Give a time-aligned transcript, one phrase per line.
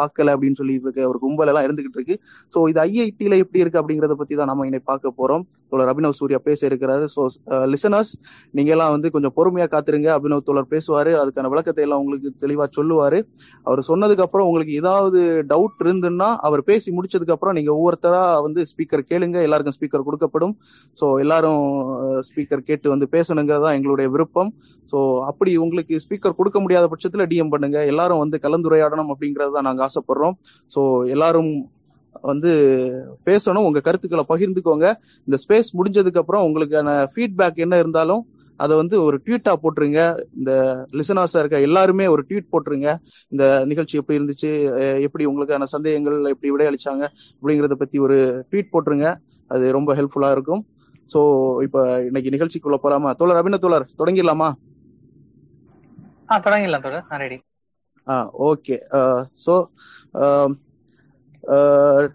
[0.00, 2.16] பார்க்கல அப்படின்னு சொல்லி இருக்க ஒரு கும்பல் எல்லாம் இருந்துகிட்டு இருக்கு.
[2.54, 5.44] ஸோ இது ஐஐடியில எப்படி இருக்கு அப்படிங்கறத பத்தி தான் நம்ம இன்னைக்கு பார்க்க போறோம்.
[5.72, 7.04] தோழர் அபினவ் சூர்யா பேச இருக்கிறாரு.
[7.14, 7.22] ஸோ
[7.72, 8.20] லிசனர்ஸ் uh,
[8.56, 10.08] நீங்க எல்லாம் வந்து கொஞ்சம் பொறுமையா காத்துருங்க.
[10.18, 11.12] அபினவ் தோழர் பேசுவாரு.
[11.22, 13.20] அதுக்கான விளக்கத்தை எல்லாம் உங்களுக்கு தெளிவா சொல்லுவாரு.
[13.68, 15.20] அவர் சொன்னதுக்கு அப்புறம் உங்களுக்கு ஏதாவது
[15.52, 19.38] டவுட் இருந்துன்னா அவர் பேசி முடிச்சதுக்கு அப்புறம் நீங்க ஒவ்வொருத்தரா வந்து ஸ்பீக்கர் கேளுங்க.
[19.48, 20.56] எல்லாருக்கும் ஸ்பீக்கர் கொடுக்கப்படும்.
[20.98, 21.62] ஸோ எல்லாரும்
[22.06, 24.52] uh, ஸ்பீக்கர் கேட்டு வந்து பேசணுங்கிறதா எங்களுடைய விருப்பம்.
[24.92, 24.98] ஸோ
[25.30, 27.78] அப்படி உங்களுக்கு ஸ்பீக்கர் கொடுக்க முடியாத பட்சத்துல டிஎம் பண்ணுங்க.
[27.92, 30.36] எல்லாரும் வந்து கலந்துரையாடணும் அப்படிங்கறத நாங்க ஆசைப்படுறோம்.
[30.72, 30.82] ஸோ
[31.14, 31.50] எல்லாரும்
[32.22, 32.50] வந்து
[33.28, 34.86] பேசணும் உங்க கருத்துக்களை பகிர்ந்துக்கோங்க.
[35.28, 38.22] இந்த ஸ்பேஸ் முடிஞ்சதுக்கு அப்புறம் உங்களுக்கான ஃபீட்பேக் என்ன இருந்தாலும்
[38.60, 40.00] அதை வந்து ஒரு ட்வீட்டா போட்டுருங்க.
[40.38, 40.52] இந்த
[40.98, 42.88] லிசனர்ஸா இருக்க எல்லாருமே ஒரு ட்வீட் போட்டுருங்க.
[43.32, 44.50] இந்த நிகழ்ச்சி எப்படி இருந்துச்சு
[45.06, 47.04] எப்படி உங்களுக்கான சந்தேகங்கள் எப்படி விடையளிச்சாங்க
[47.42, 48.16] அப்படிங்கறத பத்தி ஒரு
[48.50, 49.08] ட்வீட் போட்டுருங்க.
[49.50, 50.62] அது ரொம்ப ஹெல்ப்ஃபுல்லா இருக்கும்.
[51.10, 51.20] சோ
[51.66, 53.10] இப்ப இன்னைக்கு நிகழ்ச்சிக்குள்ள போலாமா?
[53.20, 54.48] தோழர் அபின தோழர் தொடங்கிடலாமா?
[56.46, 56.84] தொடங்கிடலாம்
[58.06, 58.16] ஆ
[58.48, 58.76] ஓகே
[59.44, 59.54] ஸோ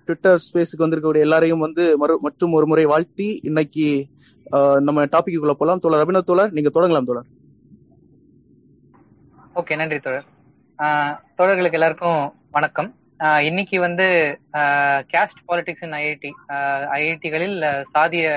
[0.06, 3.88] ட்விட்டர் ஸ்பேஸுக்கு வந்திருக்கக்கூடிய எல்லாரையும் வந்து மறு மற்றும் ஒரு முறை வாழ்த்தி இன்னைக்கு
[4.88, 5.82] நம்ம டாபிக்குள்ள போலாம்.
[5.84, 7.30] தோழர் அபினவ் தோழர் நீங்க தொடங்கலாம் தோழர்.
[9.60, 10.28] ஓகே நன்றி தோழர்.
[11.40, 12.22] தோழர்களுக்கு எல்லாருக்கும்
[12.58, 12.90] வணக்கம்.
[13.50, 14.08] இன்னைக்கு வந்து
[15.14, 16.32] கேஸ்ட் பாலிடிக்ஸ் இன் ஐஐடி
[16.98, 17.58] ஐஐடிகளில்
[17.96, 18.28] சாதிய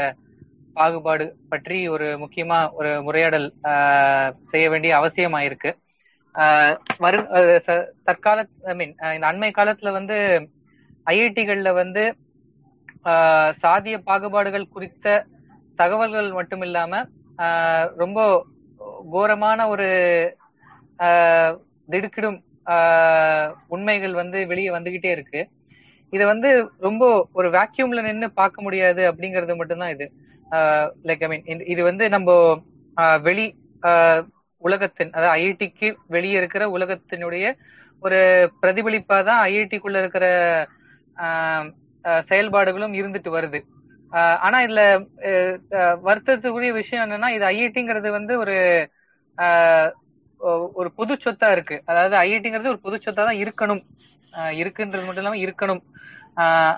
[0.76, 3.48] பாகுபாடு பற்றி ஒரு முக்கியமா ஒரு உரையாடல்
[4.52, 5.70] செய்ய வேண்டிய அவசியமாயிருக்கு.
[7.04, 7.18] வரு
[8.08, 8.38] தற்கால
[8.72, 10.18] ஐ மீன் இந்த அண்மை காலத்துல வந்து
[11.06, 12.04] ஐஐடிகள்ல வந்து
[13.64, 15.06] சாதிய பாகுபாடுகள் குறித்த
[15.78, 17.02] தகவல்கள் மட்டும் இல்லாம
[18.02, 18.20] ரொம்ப
[19.14, 19.88] கோரமான ஒரு
[21.88, 22.38] திடுக்கிடும்
[23.74, 25.40] உண்மைகள் வந்து வெளியே வந்துகிட்டே இருக்கு.
[26.12, 26.48] இது வந்து
[26.86, 27.02] ரொம்ப
[27.38, 30.06] ஒரு வேக்யூம்ல நின்று பார்க்க முடியாது அப்படிங்கிறது மட்டும்தான் இது.
[31.08, 32.30] லைக் ஐ மீன் இது வந்து நம்ம
[33.26, 33.46] வெளி
[34.62, 37.46] உலகத்தின் அதாவது ஐஐடிக்கு வெளியே இருக்கிற உலகத்தினுடைய
[38.02, 38.18] ஒரு
[38.62, 40.26] பிரதிபலிப்பா தான் ஐஐடிக்குள்ள இருக்கிற
[42.28, 43.60] செயல்பாடுகளும் இருந்துட்டு வருது.
[44.44, 44.82] ஆனா இதுல
[46.06, 48.56] வருத்தத்துக்குரிய விஷயம் என்னன்னா இது ஐஐடிங்கிறது வந்து ஒரு
[50.38, 51.82] ஒ- ஒரு பொது சொத்தா இருக்கு.
[51.86, 53.82] அதாவது ஐஐடிங்கிறது ஒரு பொது சொத்தா தான் இருக்கணும்.
[54.32, 55.82] இருக்குன்றது மட்டும் இல்லாம இருக்கணும்.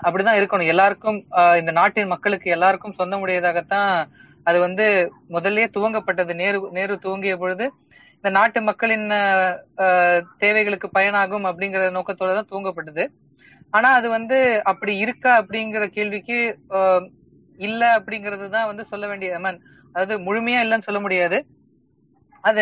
[0.07, 0.67] அப்படிதான் இருக்கணும்.
[0.67, 1.19] எல்லாருக்கும்
[1.59, 3.91] இந்த நாட்டின் மக்களுக்கு எல்லாருக்கும் சொந்தமுடையதாகத்தான்
[4.43, 4.85] அது வந்து
[5.29, 6.33] முதல்லயே துவங்கப்பட்டது.
[6.33, 7.65] நேரு நேரு துவங்கிய பொழுது
[8.15, 9.07] இந்த நாட்டு மக்களின்
[10.37, 13.03] தேவைகளுக்கு பயனாகும் அப்படிங்கிற நோக்கத்தோட தான் துவங்கப்பட்டது.
[13.73, 14.37] ஆனா அது வந்து
[14.71, 16.37] அப்படி இருக்கா அப்படிங்கிற கேள்விக்கு
[17.59, 19.59] இல்ல அப்படிங்கிறது தான் வந்து சொல்ல வேண்டிய மேன்
[19.95, 21.37] அதாவது முழுமையா இல்லைன்னு சொல்ல முடியாது.
[22.43, 22.59] அது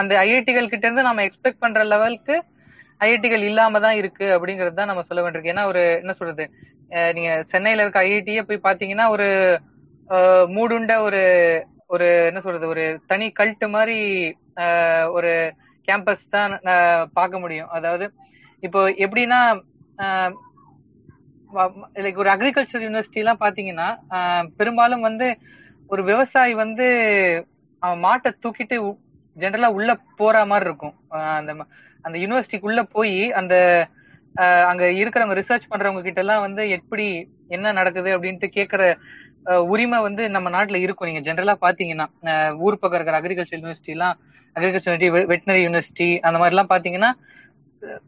[0.00, 2.36] அந்த ஐஐடிகள் கிட்ட இருந்து நம்ம எக்ஸ்பெக்ட் பண்ற லெவலுக்கு
[3.00, 5.52] ஐஐடிகள் இல்லாம தான் இருக்கு அப்படிங்கிறது தான் நம்ம சொல்ல வேண்டியிருக்கு.
[5.54, 6.44] ஏன்னா ஒரு என்ன சொல்றது?
[7.16, 9.28] நீங்க சென்னையில இருக்க ஐஐடியே போய் பாத்தீங்கன்னா ஒரு
[10.56, 11.22] மூடுண்ட ஒரு
[11.94, 12.66] ஒரு என்ன சொல்றது?
[12.74, 13.98] ஒரு தனி கல்ட்டு மாதிரி
[15.16, 15.32] ஒரு
[15.88, 16.52] கேம்பஸ் தான்
[17.18, 17.70] பார்க்க முடியும்.
[17.78, 18.06] அதாவது
[18.62, 19.40] இப்போ எப்படின்னா
[22.04, 23.88] லைக் ஒரு அக்ரிகல்ச்சர் யூனிவர்சிட்டி எல்லாம் பாத்தீங்கன்னா
[24.58, 25.28] பெரும்பாலும் வந்து
[25.90, 26.86] ஒரு விவசாயி வந்து
[27.82, 28.76] அவன் மாட்டை தூக்கிட்டு
[29.36, 29.90] ஜென்ரலா உள்ள
[30.20, 30.94] போற மாதிரி இருக்கும்.
[31.38, 31.52] அந்த
[32.04, 33.54] அந்த யூனிவர்சிட்டிக்குள்ள போய் அந்த
[34.70, 37.06] அங்க இருக்கிறவங்க ரிசர்ச் பண்றவங்க கிட்ட எல்லாம் வந்து எப்படி
[37.56, 38.82] என்ன நடக்குது அப்படின்ட்டு கேக்குற
[39.72, 41.08] உரிமை வந்து நம்ம நாட்டுல இருக்கும்.
[41.10, 42.06] நீங்க ஜென்ரலா பாத்தீங்கன்னா
[42.64, 44.16] ஊர் பக்கம் இருக்கிற அக்ரிகல்ச்சர் யூனிவர்சிட்டி எல்லாம்
[44.56, 47.10] அக்ரிகல்ச்சர் யூனிவர்சிட்டி வெட்டினரி யூனிவர்சிட்டி அந்த மாதிரி எல்லாம் பாத்தீங்கன்னா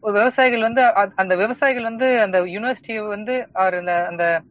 [0.01, 4.41] விவசாயிகள் வந்து அ- அந்த விவசாயிகள் வந்து அந்த யூனிவர்சிட்டியை வந்து அவர் அந்த அந்த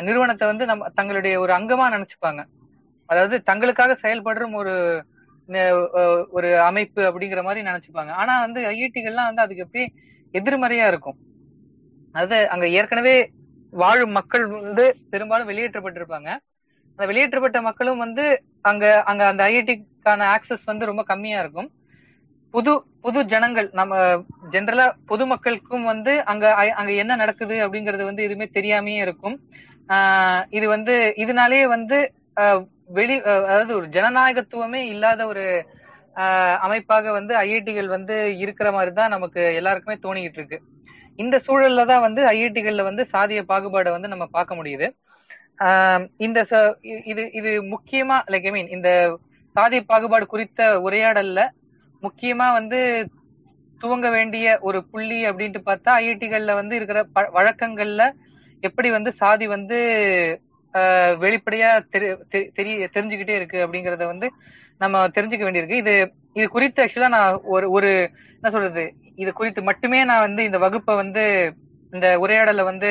[0.00, 2.44] நிறுவனத்தை வந்து நம்ம தங்களுடைய ஒரு அங்கமா நினைச்சுப்பாங்க.
[3.06, 5.04] அதாவது தங்களுக்காக செயல்படுற ஒரு
[6.30, 8.10] ஒரு அமைப்பு அப்படிங்கிற மாதிரி நினைச்சுப்பாங்க.
[8.12, 9.84] ஆனா வந்து ஐஐடிகள்லாம் வந்து அதுக்கு எப்படி
[10.32, 11.16] எதிர்மறையா இருக்கும்.
[12.12, 13.30] அதாவது அங்க ஏற்கனவே
[13.70, 16.28] வாழும் மக்கள் வந்து பெரும்பாலும் வெளியேற்றப்பட்டிருப்பாங்க.
[16.90, 18.24] அந்த வெளியேற்றப்பட்ட மக்களும் வந்து
[18.62, 21.70] அங்க அங்க அந்த ஐஐடிக்கான ஆக்சஸ் வந்து ரொம்ப கம்மியா இருக்கும்.
[22.54, 23.94] புது புது ஜனங்கள் நம்ம
[24.50, 29.36] ஜென்ரலா பொதுமக்களுக்கும் வந்து அங்க அங்க என்ன நடக்குது அப்படிங்கறது வந்து எதுவுமே தெரியாமயே இருக்கும்.
[30.50, 31.98] இது வந்து இதனாலேயே வந்து
[32.88, 35.44] வெளி அதாவது ஒரு ஜனநாயகத்துவமே இல்லாத ஒரு
[36.16, 40.58] ஆஹ் அமைப்பாக வந்து ஐஐடிகள் வந்து இருக்கிற மாதிரி தான் நமக்கு எல்லாருக்குமே தோணிக்கிட்டு இருக்கு.
[41.18, 44.86] இந்த சூழல்ல தான் வந்து ஐஐடிகள்ல வந்து சாதிய பாகுபாடை வந்து நம்ம பார்க்க முடியுது.
[46.18, 48.88] இந்த ச- இது இது முக்கியமா லைக் ஐ மீன் இந்த
[49.56, 51.42] சாதிய பாகுபாடு குறித்த உரையாடல்ல
[52.06, 52.80] முக்கியமா வந்து
[53.80, 58.02] துவங்க வேண்டிய ஒரு புள்ளி அப்படின்ட்டு பார்த்தா ஐஐடிகள்ல வந்து இருக்கிற ப- வழக்கங்கள்ல
[58.62, 59.78] எப்படி வந்து சாதி வந்து
[61.20, 61.68] வெளிப்படையா
[62.56, 64.26] தெரிய தெரிஞ்சுக்கிட்டே இருக்கு அப்படிங்கறத வந்து
[64.80, 65.82] நம்ம தெரிஞ்சுக்க வேண்டியிருக்கு.
[65.82, 65.92] இது
[66.36, 67.90] இது குறித்து ஆக்சுவலா நான் ஒரு ஒரு
[68.36, 68.84] என்ன சொல்றது
[69.18, 71.22] இது குறித்து மட்டுமே நான் வந்து இந்த வகுப்பை வந்து
[71.92, 72.90] இந்த உரையாடலை வந்து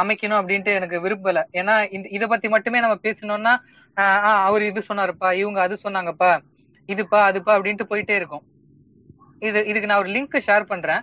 [0.00, 1.38] அமைக்கணும் அப்படின்ட்டு எனக்கு விரும்பல.
[1.52, 3.54] ஏன்னா இந்த இதை பத்தி மட்டுமே நம்ம பேசணும்னா
[4.44, 6.30] அவர் இது சொன்னாருப்பா இவங்க அது சொன்னாங்கப்பா
[6.92, 8.44] இதுப்பா அதுப்பா அப்படின்ட்டு போயிட்டே இருக்கும்.
[9.48, 11.02] இது இதுக்கு நான் ஒரு லிங்க் ஷேர் பண்றேன்.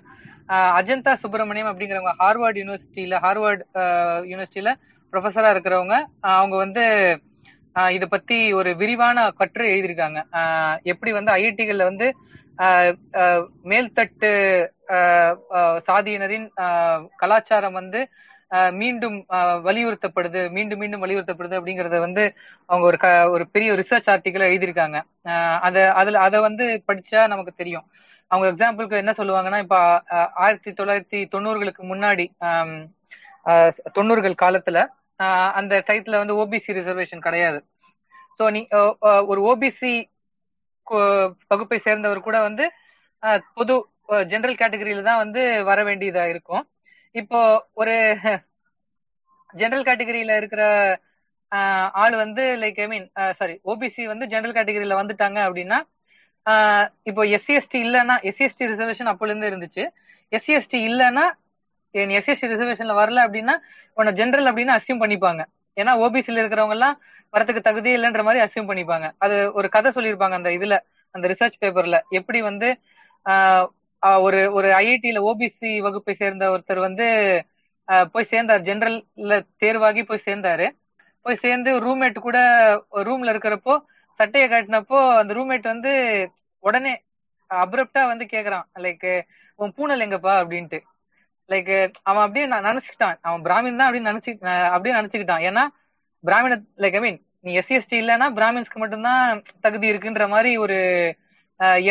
[0.80, 3.63] அஜந்தா சுப்பிரமணியம் அப்படிங்கிறவங்க ஹார்வர்ட் யூனிவர்சிட்டியில ஹார்வர்ட்
[4.31, 4.74] யூனிவர்சிட்டியில
[5.13, 5.95] ப்ரொஃபஸரா இருக்கிறவங்க
[6.38, 6.84] அவங்க வந்து
[7.95, 10.19] இத பத்தி ஒரு விரிவான கட்டுரை எழுதியிருக்காங்க.
[10.92, 12.07] எப்படி வந்து ஐஐடிகள்ல வந்து
[13.72, 14.31] மேல்தட்டு
[15.88, 16.48] சாதியினரின்
[17.22, 18.00] கலாச்சாரம் வந்து
[18.82, 19.16] மீண்டும்
[19.68, 22.24] வலியுறுத்தப்படுது மீண்டும் மீண்டும் வலியுறுத்தப்படுது அப்படிங்கறத வந்து
[22.70, 22.98] அவங்க ஒரு
[23.36, 24.98] ஒரு பெரிய ரிசர்ச் ஆர்டிக்கல் எழுதியிருக்காங்க.
[25.68, 27.86] அத அதுல அதை வந்து படிச்சா நமக்கு தெரியும்.
[28.32, 29.78] அவங்க எக்ஸாம்பிளுக்கு என்ன சொல்லுவாங்கன்னா இப்ப
[30.46, 32.26] ஆயிரத்தி தொள்ளாயிரத்தி தொண்ணூறுகளுக்கு முன்னாடி
[33.98, 34.78] தொண்ணூறுகள் காலத்துல
[35.60, 37.60] அந்த டைத்துல வந்து ஓபிசி ரிசர்வேஷன் கிடையாது.
[38.40, 38.62] ஸோ நீ
[39.32, 39.94] ஒரு ஓபிசி
[41.52, 42.66] வகுப்பை சேர்ந்தவர் கூட வந்து
[43.58, 43.76] பொது
[44.32, 46.64] ஜெனரல் கேட்டகரியில தான் வந்து வர வேண்டியதா இருக்கும்.
[47.22, 47.40] இப்போ
[47.81, 47.94] ஒரு
[49.54, 50.64] ஜெனரல் கேட்டகரியில இருக்கிற
[52.02, 53.06] ஆள் வந்து like I mean
[53.40, 55.78] sorry OBC வந்து ஜெனரல் கேட்டகரியில வந்துட்டாங்க அப்படின்னா
[57.10, 59.84] இப்போ எஸ்சிஎஸ்டி இல்லைன்னா எஸ்சிஎஸ்டி ரிசர்வேஷன் அப்போல இருந்து இருந்துச்சு.
[60.31, 61.25] எஸ்சிஎஸ்டி இல்லைன்னா
[61.96, 63.56] என் எஸ்சிஎஸ்டி ரிசர்வேஷன்ல வரல அப்படின்னா
[63.98, 65.42] உன்னை ஜென்ரல் அப்படின்னு அசியூம் பண்ணிப்பாங்க.
[65.78, 66.96] ஏன்னா ஓபிசில இருக்கிறவங்க எல்லாம்
[67.34, 69.08] வரத்துக்கு தகுதியே இல்லைன்ற மாதிரி அசியூம் பண்ணிப்பாங்க.
[69.24, 70.75] அது ஒரு கதை சொல்லியிருப்பாங்க அந்த இதுல
[71.16, 72.69] அந்த ரிசர்ச் பேப்பர்ல எப்படி வந்து
[74.04, 77.06] ஒரு ஒரு ஐஐடியில ஓபிசி வகுப்பை சேர்ந்த ஒருத்தர் வந்து
[78.14, 78.62] போய் சேர்ந்தார்.
[78.62, 80.68] ஜென்ரல்ல தேர்வாகி போய் சேர்ந்தாரு.
[81.26, 82.40] போய் சேர்ந்து ரூம்மேட் கூட
[83.08, 83.74] ரூம்ல இருக்கிறப்போ
[84.20, 85.92] சட்டையை காட்டினப்போ அந்த ரூம்மேட் வந்து
[86.64, 86.94] உடனே
[87.50, 88.66] அப்ரப்டா வந்து கேக்குறான்.
[88.86, 89.08] லைக்
[89.60, 90.34] உன் பூனல் எங்கப்பா?
[90.42, 90.80] அப்படின்ட்டு.
[91.50, 91.74] லைக்
[92.10, 93.18] அவன் அப்படியே நினைச்சுக்கிட்டான்.
[93.22, 94.32] அவன் பிராமின் தான் அப்படின்னு நினைச்சு
[94.74, 95.46] அப்படியே நினைச்சுக்கிட்டான்.
[95.50, 95.64] ஏன்னா
[96.24, 100.78] பிராமின லைக் ஐ மீன் நீ எஸ்சிஎஸ்டி இல்லைன்னா பிராமின்ஸ்க்கு மட்டும்தான் தகுதி இருக்குன்ற மாதிரி ஒரு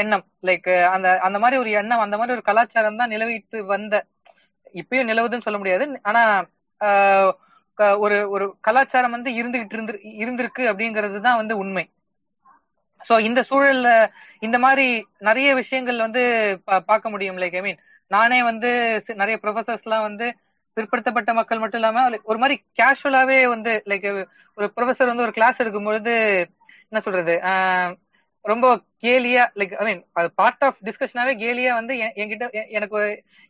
[0.00, 0.24] எண்ணம்.
[0.48, 3.94] லைக் அந்த அந்த மாதிரி ஒரு எண்ணம் அந்த மாதிரி ஒரு கலாச்சாரம் தான் நிலவிட்டு வந்த.
[4.74, 5.84] இப்பயும் நிலவுதுன்னு சொல்ல முடியாது.
[6.10, 6.22] ஆனா
[8.00, 11.84] ஒரு ஒரு கலாச்சாரம் வந்து இருந்துகிட்டு இருந்து இருந்திருக்கு அப்படிங்கிறது தான் வந்து உண்மை.
[13.00, 13.88] சோ இந்த சூழல்ல
[14.46, 14.86] இந்த மாதிரி
[15.28, 16.22] நிறைய விஷயங்கள் வந்து
[16.90, 17.80] பார்க்க முடியும் லைக் ஐ மீன்
[18.10, 18.70] நானே வந்து
[19.20, 20.26] நிறைய ப்ரொஃபசர்ஸ் எல்லாம் வந்து
[20.76, 24.08] பிற்படுத்தப்பட்ட மக்கள் மட்டும் இல்லாம ஒரு மாதிரி கேஷுவலாவே வந்து லைக்
[24.58, 26.14] ஒரு ப்ரொஃபசர் வந்து ஒரு கிளாஸ் எடுக்கும்பொழுது
[26.90, 27.34] என்ன சொல்றது
[28.46, 28.66] ரொம்ப
[29.04, 32.44] கேலியா லைக் ஐ மீன் அது பார்ட் ஆஃப் டிஸ்கஷனாவே கேலியா வந்து என்கிட்ட
[32.76, 32.98] எனக்கு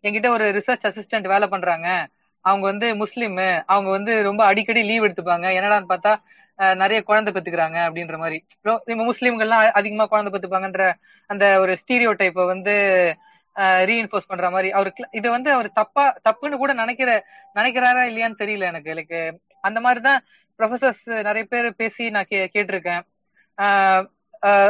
[0.05, 1.89] என்கிட்ட ஒரு ரிசர்ச் அசிஸ்டன்ட் வேலை பண்றாங்க.
[2.45, 3.37] அவங்க வந்து முஸ்லீம்.
[3.75, 5.47] அவங்க வந்து ரொம்ப அடிக்கடி லீவ் எடுத்துப்பாங்க.
[5.59, 6.13] என்னடான்னு பார்த்தா
[6.83, 8.39] நிறைய குழந்தை பெத்துக்கிறாங்க அப்படின்ற மாதிரி.
[9.09, 10.85] முஸ்லீம்கள்லாம் அதிகமா குழந்தை பெத்துப்பாங்கன்ற
[11.31, 12.75] அந்த ஒரு ஸ்டீரியோ டைப்பை வந்து
[13.89, 14.69] ரீஇன்போர்ஸ் பண்ற மாதிரி.
[14.79, 17.11] அவருக்கு இது வந்து அவர் தப்பா தப்புன்னு கூட நினைக்கிற
[17.55, 18.91] நினைக்கிறாரா இல்லையான்னு தெரியல எனக்கு.
[19.01, 19.19] லைக்
[19.61, 20.21] அந்த மாதிரிதான்
[20.59, 23.03] ப்ரொஃபசர்ஸ் நிறைய பேர் பேசி நான் கே கேட்டிருக்கேன்.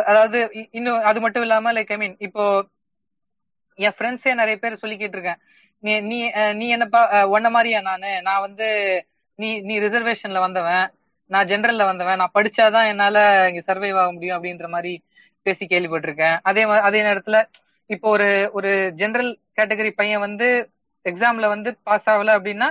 [0.09, 0.39] அதாவது
[0.71, 2.45] இன்னும் அது மட்டும் இல்லாம லைக் ஐ மீன் இப்போ
[3.79, 5.41] என் ஃப்ரெண்ட்ஸே நிறைய பேர் சொல்லிக்கிட்டு இருக்கேன்.
[5.83, 6.19] நீ நீ
[6.55, 7.01] நீ என்னப்பா
[7.35, 8.11] ஒன்ன மாதிரியா நானு?
[8.29, 8.67] நான் வந்து
[9.39, 10.85] நீ நீ ரிசர்வேஷன்ல வந்தவன்.
[11.31, 12.21] நான் ஜென்ரல்ல வந்தவன்.
[12.21, 13.17] நான் படிச்சாதான் என்னால
[13.51, 14.93] இங்க சர்வைவ் ஆக முடியும் அப்படின்ற மாதிரி
[15.47, 16.37] பேசி கேள்விப்பட்டிருக்கேன்.
[16.43, 17.39] அதே அதே நேரத்துல
[17.91, 18.71] இப்போ ஒரு ஒரு
[19.01, 20.47] ஜென்ரல் கேட்டகரி பையன் வந்து
[21.05, 22.69] எக்ஸாம்ல வந்து பாஸ் ஆகல அப்படின்னா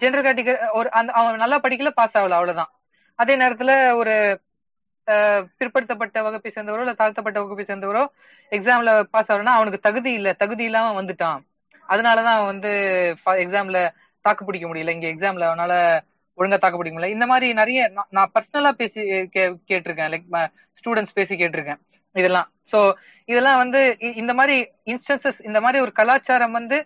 [0.00, 2.70] ஜென்ரல் கேட்டகரி ஒரு அந்த அவன் நல்லா படிக்கல பாஸ் ஆகல அவ்வளவுதான்.
[3.18, 4.14] அதே நேரத்துல ஒரு
[5.60, 8.02] பிற்படுத்தப்பட்ட வகுப்பை சேர்ந்தவரோ இல்ல தாழ்த்தப்பட்ட வகுப்பை சேர்ந்தவரோ
[8.52, 10.28] எக்ஸாம்ல பாஸ் ஆகலன்னா அவனுக்கு தகுதி இல்ல.
[10.34, 11.40] தகுதி இல்லாம வந்துட்டான்.
[11.88, 12.70] அதனாலதான் அவன் வந்து
[13.44, 13.78] எக்ஸாம்ல
[14.24, 14.94] தாக்கு பிடிக்க முடியல.
[14.96, 15.72] இங்க எக்ஸாம்ல அவனால
[16.38, 17.14] ஒழுங்கா தாக்கு பிடிக்க முடியல.
[17.16, 17.80] இந்த மாதிரி நிறைய
[18.10, 19.00] நான் பர்சனலா பேசி
[19.70, 20.10] கேட்டிருக்கேன்.
[20.14, 20.28] லைக்
[20.78, 21.80] ஸ்டூடெண்ட்ஸ் பேசி கேட்டிருக்கேன்.
[22.16, 22.48] இதெல்லாம்.
[22.72, 22.78] சோ
[23.28, 23.80] இதெல்லாம் வந்து
[24.22, 24.56] இந்த மாதிரி
[24.92, 26.78] இன்ஸ்டன்சஸ் இந்த மாதிரி ஒரு கலாச்சாரம் வந்து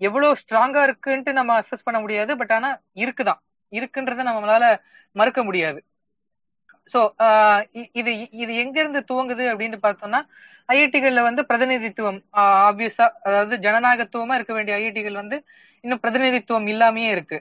[0.00, 2.32] எவ்வளவு ஸ்ட்ராங்கா இருக்குன்ட்டு நம்ம அசஸ் பண்ண முடியாது.
[2.36, 3.40] பட் ஆனா இருக்குதான்.
[3.72, 4.64] இருக்குன்றத நம்மளால
[5.16, 5.78] மறுக்க முடியாது.
[6.94, 7.58] சோ uh,
[8.00, 8.10] இது
[8.42, 10.20] இது எங்க இருந்து துவங்குது அப்படின்னு பார்த்தோம்னா
[10.68, 12.18] ஐஐடிகள்ல வந்து பிரதிநிதித்துவம்
[12.68, 15.36] ஆப்வியஸா அதாவது ஜனநாயகத்துவமா இருக்க வேண்டிய ஐஐடிகள் வந்து
[15.84, 17.38] இன்னும் பிரதிநிதித்துவம் இல்லாமயே இருக்கு.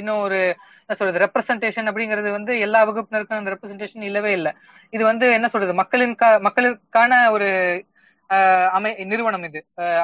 [0.00, 0.38] இன்னும் ஒரு
[0.82, 4.52] என்ன சொல்றது ரெப்ரசன்டேஷன் அப்படிங்கிறது வந்து எல்லா வகுப்பினருக்கும் அந்த ரெப்ரசன்டேஷன் இல்லவே இல்லை.
[4.92, 6.14] இது வந்து என்ன சொல்றது மக்களின்
[6.48, 7.48] மக்களுக்கான ஒரு
[8.76, 9.60] அமை நிறுவனம் இது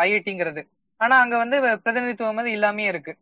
[0.07, 0.63] ஐஐடிங்கிறது.
[1.01, 3.13] ஆனா அங்க வந்து பிரதிநிதித்துவம் வந்து இல்லாமயே இருக்கு.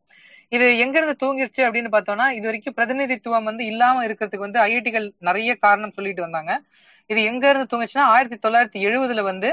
[0.52, 5.50] இது எங்க இருந்து தூங்கிருச்சு அப்படின்னு பார்த்தோம்னா இது வரைக்கும் பிரதிநிதித்துவம் வந்து இல்லாம இருக்கிறதுக்கு வந்து ஐஐடிகள் நிறைய
[5.64, 6.52] காரணம் சொல்லிட்டு வந்தாங்க.
[7.11, 9.49] இது எங்க இருந்து தூங்குச்சுன்னா ஆயிரத்தி தொள்ளாயிரத்தி எழுபதுல வந்து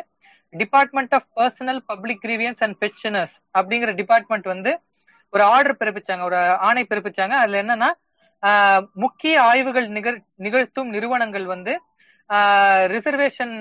[0.53, 4.71] department of personnel public grievances and pensioners அப்படிங்கிற டிபார்ட்மெண்ட் வந்து
[5.33, 6.37] ஒரு ஆர்டர் பிறப்பிச்சாங்க ஒரு
[6.67, 7.35] ஆணை பிறப்பிச்சாங்க.
[7.43, 7.89] அதுல என்னன்னா
[9.03, 11.73] முக்கிய ஆய்வுகள் நிகழ் நிகழ்த்தும் நிறுவனங்கள் வந்து
[12.93, 13.53] ரிசர்வேஷன்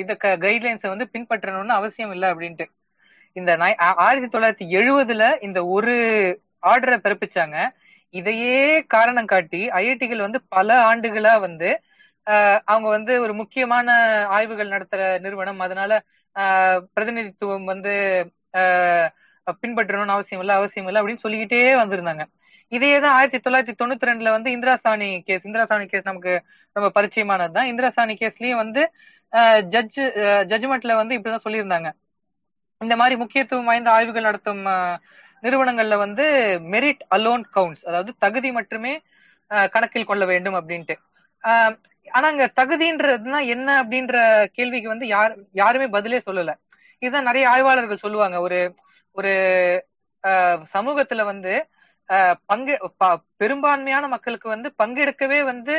[0.00, 0.12] இத
[0.44, 2.66] கைட்லைன்ஸை வந்து பின்பற்றணும்னு அவசியம் இல்லை அப்படின்ட்டு.
[3.38, 3.50] இந்த
[4.06, 5.94] ஆயிரத்தி தொள்ளாயிரத்தி எழுபதுல இந்த ஒரு
[6.70, 7.58] ஆர்டரை பிறப்பிச்சாங்க.
[8.14, 8.58] இதையே
[8.94, 11.70] காரணம் காட்டி ஐஐடிகள் வந்து பல ஆண்டுகளா வந்து
[12.72, 13.88] அவங்க வந்து ஒரு முக்கியமான
[14.36, 15.60] ஆய்வுகள் நடத்துற நிறுவனம்.
[15.66, 15.92] அதனால
[16.94, 17.94] பிரதிநிதித்துவம் வந்து
[19.62, 22.24] பின்பற்றணும்னு அவசியம் இல்லை அவசியம் இல்லை அப்படின்னு சொல்லிக்கிட்டே வந்திருந்தாங்க.
[22.76, 26.32] இதே தான் ஆயிரத்தி தொள்ளாயிரத்தி தொண்ணூத்தி ரெண்டுல வந்து இந்திராசாணி கேஸ் இந்திரா சாணி கேஸ் நமக்கு
[26.76, 28.82] ரொம்ப பரிச்சயமானது தான் இந்திராசாணி கேஸ்லயும் வந்து
[29.74, 29.98] ஜட்ஜ்
[30.50, 31.90] ஜட்ஜ்மெண்ட்ல வந்து இப்படிதான் சொல்லியிருந்தாங்க.
[32.80, 34.62] இந்த மாதிரி முக்கியத்துவம் வாய்ந்த ஆய்வுகள் நடத்தும்
[35.42, 36.24] நிறுவனங்கள்ல வந்து
[36.72, 38.92] மெரிட் அலோன் கவுண்ட்ஸ் அதாவது தகுதி மட்டுமே
[39.74, 40.94] கணக்கில் கொள்ள வேண்டும் அப்படின்ட்டு.
[42.06, 44.16] ஆனா அங்க தகுதின்றதுனா என்ன அப்படின்ற
[44.56, 46.52] கேள்விக்கு வந்து யார் யாருமே பதிலே சொல்லல.
[47.02, 48.36] இதுதான் நிறைய ஆய்வாளர்கள் சொல்லுவாங்க.
[48.46, 48.58] ஒரு
[49.16, 49.32] ஒரு
[50.74, 51.52] சமூகத்துல வந்து
[52.50, 52.74] பங்கு
[53.40, 55.74] பெரும்பான்மையான மக்களுக்கு வந்து பங்கெடுக்கவே வந்து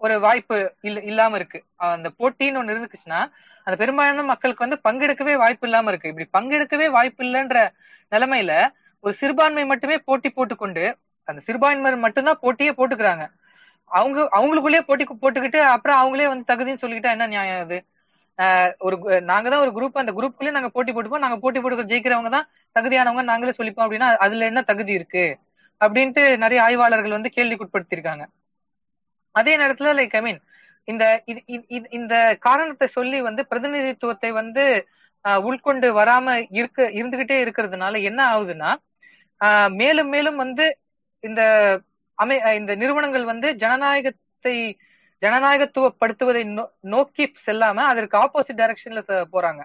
[0.00, 0.56] ஒரு வாய்ப்பு
[0.88, 1.58] இல்ல இல்லாம இருக்கு.
[1.96, 3.20] அந்த போட்டின்னு ஒண்ணு இருந்துச்சுன்னா
[3.66, 6.10] அந்த பெரும்பாலான மக்களுக்கு வந்து பங்கெடுக்கவே வாய்ப்பு இல்லாம இருக்கு.
[6.12, 7.58] இப்படி பங்கெடுக்கவே வாய்ப்பு இல்லைன்ற
[8.12, 8.52] நிலைமையில
[9.04, 10.84] ஒரு சிறுபான்மை மட்டுமே போட்டி போட்டுக்கொண்டு
[11.28, 13.24] அந்த சிறுபான்மை மட்டும்தான் போட்டியே போட்டுக்கிறாங்க.
[13.90, 17.78] அவங்க அவங்களுக்குள்ளேயே போட்டி போட்டுக்கிட்டு அப்புறம் அவங்களே வந்து தகுதின்னு சொல்லிக்கிட்டா என்ன நியாயம் அது?
[18.86, 18.96] ஒரு
[19.30, 21.24] நாங்க தான் ஒரு குரூப் அந்த குரூப்லயே நாங்க போட்டி போட்டுப்போம்.
[21.24, 25.24] நாங்க போட்டி போட்டு ஜெயிக்கிறவங்க தான் தகுதியானவங்க நாங்களே சொல்லிப்போம் அப்படின்னா அதுல என்ன தகுதி இருக்கு?
[25.80, 28.24] அப்படின்ட்டு நிறைய ஆய்வாளர்கள் வந்து கேள்விக்குட்படுத்திருக்காங்க
[29.34, 30.40] அதே நேரத்துல லைக் ஐ மீன்
[30.88, 31.04] இந்த
[31.98, 34.64] இந்த காரணத்தை சொல்லி வந்து பிரதிநிதித்துவத்தை வந்து
[35.48, 36.26] உள்கொண்டு வராம
[36.58, 38.70] இருக்க இருந்துகிட்டே இருக்கிறதுனால என்ன ஆகுதுன்னா
[39.80, 40.64] மேலும் மேலும் வந்து
[41.24, 41.42] இந்த
[42.18, 44.56] அமை இந்த நிறுவனங்கள் வந்து ஜனநாயகத்தை
[45.22, 46.42] ஜனநாயகத்துவப்படுத்துவதை
[46.94, 49.00] நோக்கி செல்லாம அதற்கு ஆப்போசிட் டைரக்ஷன்ல
[49.34, 49.62] போறாங்க.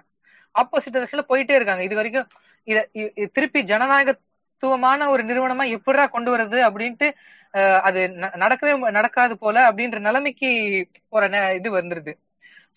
[0.54, 1.82] ஆப்போசிட் டைரக்ஷன்ல போயிட்டே இருக்காங்க.
[1.88, 2.26] இது வரைக்கும்
[2.68, 2.78] இத
[3.36, 7.08] திருப்பி ஜனநாயகத்துவமான ஒரு நிறுவனமா எப்படா கொண்டு வருது அப்படின்ட்டு
[7.88, 8.00] அது
[8.42, 10.48] நடக்கவே நடக்காது போல அப்படின்ற நிலைமைக்கு
[11.12, 11.24] போற
[11.58, 12.12] இது வந்துருது.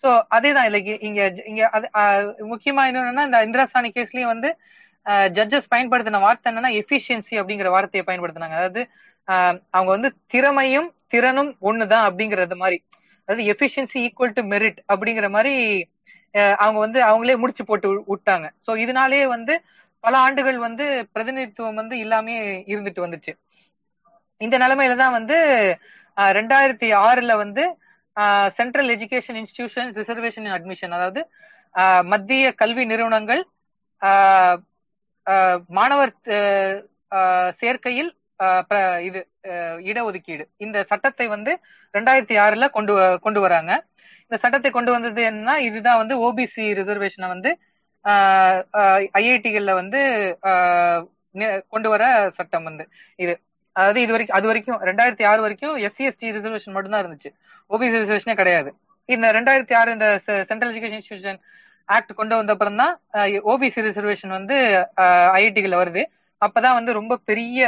[0.04, 1.20] சோ அதேதான் இல்ல இங்க
[1.50, 1.86] இங்க அது
[2.52, 4.50] முக்கியமா என்னன்னா இந்த இந்திராசாணி கேஸ்லயும் வந்து
[5.36, 8.56] ஜட்ஜஸ் பயன்படுத்தின வார்த்தை என்னன்னா எஃபிஷியன்சி அப்படிங்கிற வார்த்தையை பயன்படுத்தினாங்க.
[8.60, 8.82] அதாவது
[9.74, 12.78] அவங்க வந்து திறமையும் திறனும் ஒண்ணுதான் அப்படிங்கறது மாதிரி.
[13.28, 15.54] அதாவது எஃபிஷியன்சி ஈக்குவல் டு மெரிட் அப்படிங்கிற மாதிரி
[16.62, 19.54] அவங்க வந்து அவங்களே முடிச்சு போட்டு விட்டாங்க சோ இதனாலேயே வந்து
[20.04, 20.84] பல ஆண்டுகள் வந்து
[21.14, 22.36] பிரதிநிதித்துவம் வந்து இல்லாமே
[22.72, 23.32] இருந்துட்டு வந்துச்சு.
[24.40, 25.36] இந்த நிலைமையில தான் வந்து
[26.38, 27.64] ரெண்டாயிரத்தி ஆறுல வந்து
[28.58, 31.20] central education institution reservation admission அதாவது
[32.12, 33.42] மத்திய கல்வி நிறுவனங்கள்
[35.78, 36.12] மாணவர்
[37.60, 38.10] சேர்க்கையில்
[39.08, 39.20] இது
[39.90, 40.44] இடஒதுக்கீடு.
[40.64, 41.52] இந்த சட்டத்தை வந்து
[41.94, 42.92] ரெண்டாயிரத்தி ஆறுல கொண்டு
[43.24, 43.72] கொண்டு வராங்க.
[44.26, 47.50] இந்த சட்டத்தை கொண்டு வந்தது என்னன்னா இதுதான் வந்து ஓபிசி ரிசர்வேஷனை வந்து
[49.20, 50.00] ஐஐடிகள்ல வந்து
[51.72, 52.04] கொண்டு வர
[52.38, 52.84] சட்டம் வந்து
[53.24, 53.34] இது.
[53.76, 57.30] அதாவது இது வரைக்கும் அது வரைக்கும் ரெண்டாயிரத்தி ஆறு வரைக்கும் எஸ்சி எஸ்டி ரிசர்வேஷன் மட்டும்தான் இருந்துச்சு.
[57.74, 58.70] ஓபிசி ரிசர்வேஷனே கிடையாது.
[59.14, 60.08] இந்த ரெண்டாயிரத்தி ஆறு இந்த
[60.50, 61.38] சென்ட்ரல் எஜுகேஷன் இன்ஸ்டியூஷன்
[61.96, 62.94] ஆக்ட் கொண்டு வந்த அப்புறம் தான்
[63.52, 64.56] ஓபிசி ரிசர்வேஷன் வந்து
[65.38, 66.02] ஐஐடிகள் வருது.
[66.42, 67.60] அப்பதான் வந்து ரொம்ப பெரிய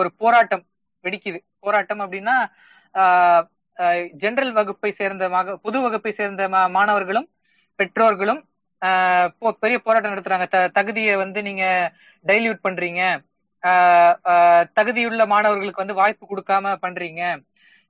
[0.00, 0.64] ஒரு போராட்டம்
[1.04, 1.38] வெடிக்குது.
[1.64, 2.36] போராட்டம் அப்படின்னா
[4.22, 6.42] ஜெனரல் வகுப்பை சேர்ந்த மக புது வகுப்பை சேர்ந்த
[6.76, 7.28] மாணவர்களும்
[7.78, 8.40] பெற்றோர்களும்
[9.62, 10.46] பெரிய போராட்டம் நடத்துறாங்க.
[10.78, 11.64] தகுதியை வந்து நீங்க
[12.30, 13.02] டைல்யூட் பண்றீங்க.
[14.78, 17.22] தகுதியுள்ள மாணவர்களுக்கு வந்து வாய்ப்பு கொடுக்காம பண்றீங்க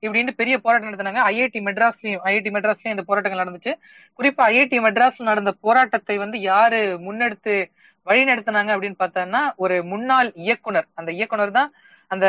[0.03, 1.21] இப்படின்னு பெரிய போராட்டம் நடத்தினாங்க.
[1.31, 3.73] ஐஐடி மெட்ராஸ்லயும் ஐஐடி மெட்ராஸ்லயும் இந்த போராட்டங்கள் நடந்துச்சு.
[4.19, 7.55] குறிப்பா ஐஐடி மெட்ராஸ்ல நடந்த போராட்டத்தை வந்து யாரு முன்னெடுத்து
[8.07, 10.87] வழி நடத்தினாங்க அப்படின்னு பார்த்தோம்னா ஒரு முன்னாள் இயக்குனர்.
[10.99, 11.69] அந்த இயக்குனர் தான்
[12.11, 12.27] அந்த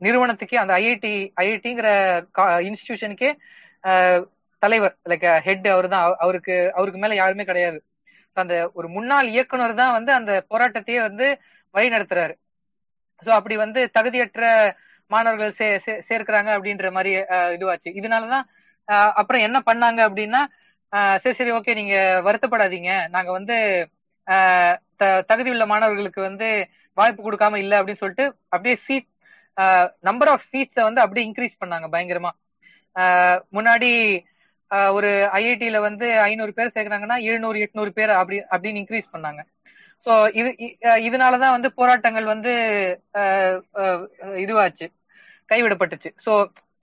[0.00, 1.12] நிறுவனத்துக்கே அந்த ஐஐடி
[1.44, 1.88] ஐஐடிங்கிற
[2.68, 3.30] இன்ஸ்டிடியூஷனுக்கே
[4.62, 4.94] தலைவர்.
[5.10, 6.04] லைக் ஹெட் அவர் தான்.
[6.24, 7.78] அவருக்கு அவருக்கு மேல யாருமே கிடையாது.
[8.36, 11.26] அந்த ஒரு முன்னாள் இயக்குனர் தான் வந்து அந்த போராட்டத்தையே வந்து
[11.74, 12.34] வழி நடத்துறாரு.
[13.22, 14.44] சோ அப்படி வந்து தகுதியற்ற
[15.10, 15.66] மாணவர்கள் சே
[16.08, 17.10] சேர்க்கிறாங்க அப்படின்ற மாதிரி
[17.56, 17.90] இதுவாச்சு.
[18.00, 18.46] இதனாலதான்
[19.20, 20.40] அப்புறம் என்ன பண்ணாங்க அப்படின்னா
[21.22, 21.96] சரி சரி ஓகே நீங்க
[22.26, 22.90] வருத்தப்படாதீங்க.
[23.14, 23.56] நாங்க வந்து
[25.30, 26.48] தகுதி உள்ள மாணவர்களுக்கு வந்து
[26.98, 29.08] வாய்ப்பு கொடுக்காம இல்ல அப்படின்னு சொல்லிட்டு அப்படியே சீட்
[30.08, 32.32] நம்பர் ஆஃப் சீட்ஸை வந்து அப்படியே இன்க்ரீஸ் பண்ணாங்க பயங்கரமா.
[33.56, 33.90] முன்னாடி
[34.96, 39.40] ஒரு ஐஐடியில வந்து ஐநூறு பேர் சேர்க்கிறாங்கன்னா எழுநூறு எட்நூறு பேர் அப்படி அப்படின்னு இன்க்ரீஸ் பண்ணாங்க.
[40.06, 40.50] ஸோ இது
[41.06, 42.52] இதனாலதான் வந்து போராட்டங்கள் வந்து
[44.44, 44.86] இதுவாச்சு
[45.48, 46.10] கைவிடப்பட்டுச்சு.
[46.24, 46.32] ஸோ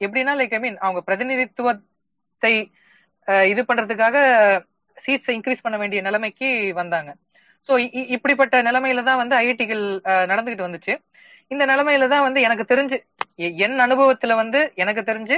[0.02, 2.54] எப்படின்னா லைக் ஐ மீன் அவங்க பிரதிநிதித்துவத்தை
[3.52, 4.18] இது பண்றதுக்காக
[4.98, 6.50] சீட்ஸை இன்க்ரீஸ் பண்ண வேண்டிய நிலைமைக்கு
[6.82, 7.12] வந்தாங்க.
[7.70, 7.74] ஸோ
[8.16, 9.84] இப்படிப்பட்ட நிலைமையில தான் வந்து ஐஐடிகள்
[10.32, 10.94] நடந்துகிட்டு வந்துச்சு.
[11.52, 12.98] இந்த நிலைமையில தான் வந்து எனக்கு தெரிஞ்சு
[13.66, 15.38] என் அனுபவத்துல வந்து எனக்கு தெரிஞ்சு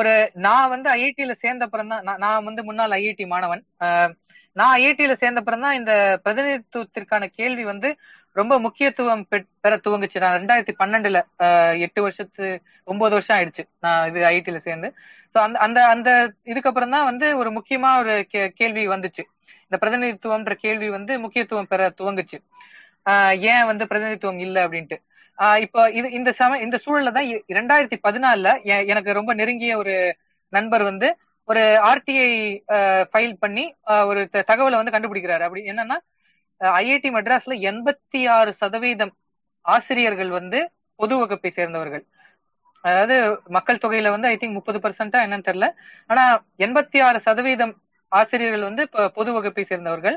[0.00, 0.12] ஒரு
[0.46, 3.62] நான் வந்து ஐஐடியில சேர்ந்த அப்புறம் தான் நான் வந்து முன்னாள் ஐஐடி மாணவன்.
[4.56, 5.92] நான் ஐஐடியில சேர்ந்த தான் இந்த
[6.24, 7.88] பிரதிநிதித்துவத்திற்கான கேள்வி வந்து
[8.36, 9.24] ரொம்ப முக்கியத்துவம்
[9.64, 10.22] பெற துவங்குச்சு.
[10.22, 11.18] நான் ரெண்டாயிரத்தி பன்னெண்டுல
[11.86, 12.46] எட்டு வருஷத்து
[12.92, 13.64] ஒன்பது வருஷம் ஆயிடுச்சு.
[13.84, 14.88] நான் இது ஐஐடியில சேர்ந்து.
[15.34, 16.10] ஸோ அந்த அந்த அந்த
[16.52, 18.14] இதுக்கப்புறம் தான் வந்து ஒரு முக்கியமா ஒரு
[18.60, 19.22] கேள்வி வந்துச்சு.
[19.66, 22.38] இந்த பிரதிநிதித்துவம்ன்ற கேள்வி வந்து முக்கியத்துவம் பெற துவங்குச்சு.
[23.52, 24.98] ஏன் வந்து பிரதிநிதித்துவம் இல்லை அப்படின்ட்டு.
[25.64, 28.50] இப்போ இது இந்த சம இந்த சூழல்ல தான் இரண்டாயிரத்தி பதினாலுல
[28.92, 29.94] எனக்கு ரொம்ப நெருங்கிய ஒரு
[30.52, 31.08] நண்பர் வந்து
[31.48, 32.30] ஒரு ஆர்டிஐ
[33.10, 33.64] ஃபைல் பண்ணி
[34.10, 34.20] ஒரு
[34.50, 35.44] தகவலை வந்து கண்டுபிடிக்கிறாரு.
[35.46, 35.98] அப்படி என்னன்னா
[36.80, 39.14] ஐஐடி மெட்ராஸ்ல எண்பத்தி ஆறு சதவீதம்
[39.74, 40.58] ஆசிரியர்கள் வந்து
[41.00, 42.04] பொது வகுப்பை சேர்ந்தவர்கள்.
[42.84, 43.16] அதாவது
[43.56, 45.68] மக்கள் தொகையில வந்து ஐ திங்க் முப்பது பர்சன்டா என்னன்னு தெரியல.
[46.10, 46.24] ஆனா
[46.64, 47.74] எண்பத்தி ஆறு சதவீதம்
[48.12, 48.82] ஆசிரியர்கள் வந்து
[49.18, 50.16] பொது வகுப்பை சேர்ந்தவர்கள்.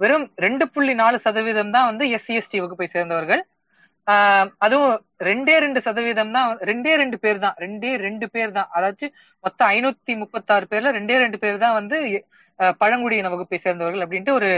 [0.00, 3.42] வெறும் ரெண்டு புள்ளி நாலு சதவீதம் தான் வந்து எஸ்சி எஸ்டி வகுப்பை சேர்ந்தவர்கள்.
[4.60, 4.92] அதுவும்
[5.22, 9.12] ரெண்டே ரெண்டு சதவீதம் தான் ரெண்டே ரெண்டு பேர் தான் ரெண்டே ரெண்டு பேர் தான் அதாச்சும்
[9.44, 11.98] மொத்தம் ஐநூத்தி முப்பத்தாறு பேர்ல ரெண்டே ரெண்டு பேர் தான் வந்து
[12.80, 14.48] பழங்குடியின வகுப்பை சேர்ந்தவர்கள் அப்படின்ட்டு ஒரு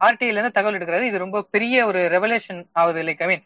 [0.00, 3.44] ஆர்டிஐல இருந்து தகவல் எடுக்கிறது இது ரொம்ப பெரிய ஒரு ரெவலேஷன் ஆகுது லைக் ஐ மீன்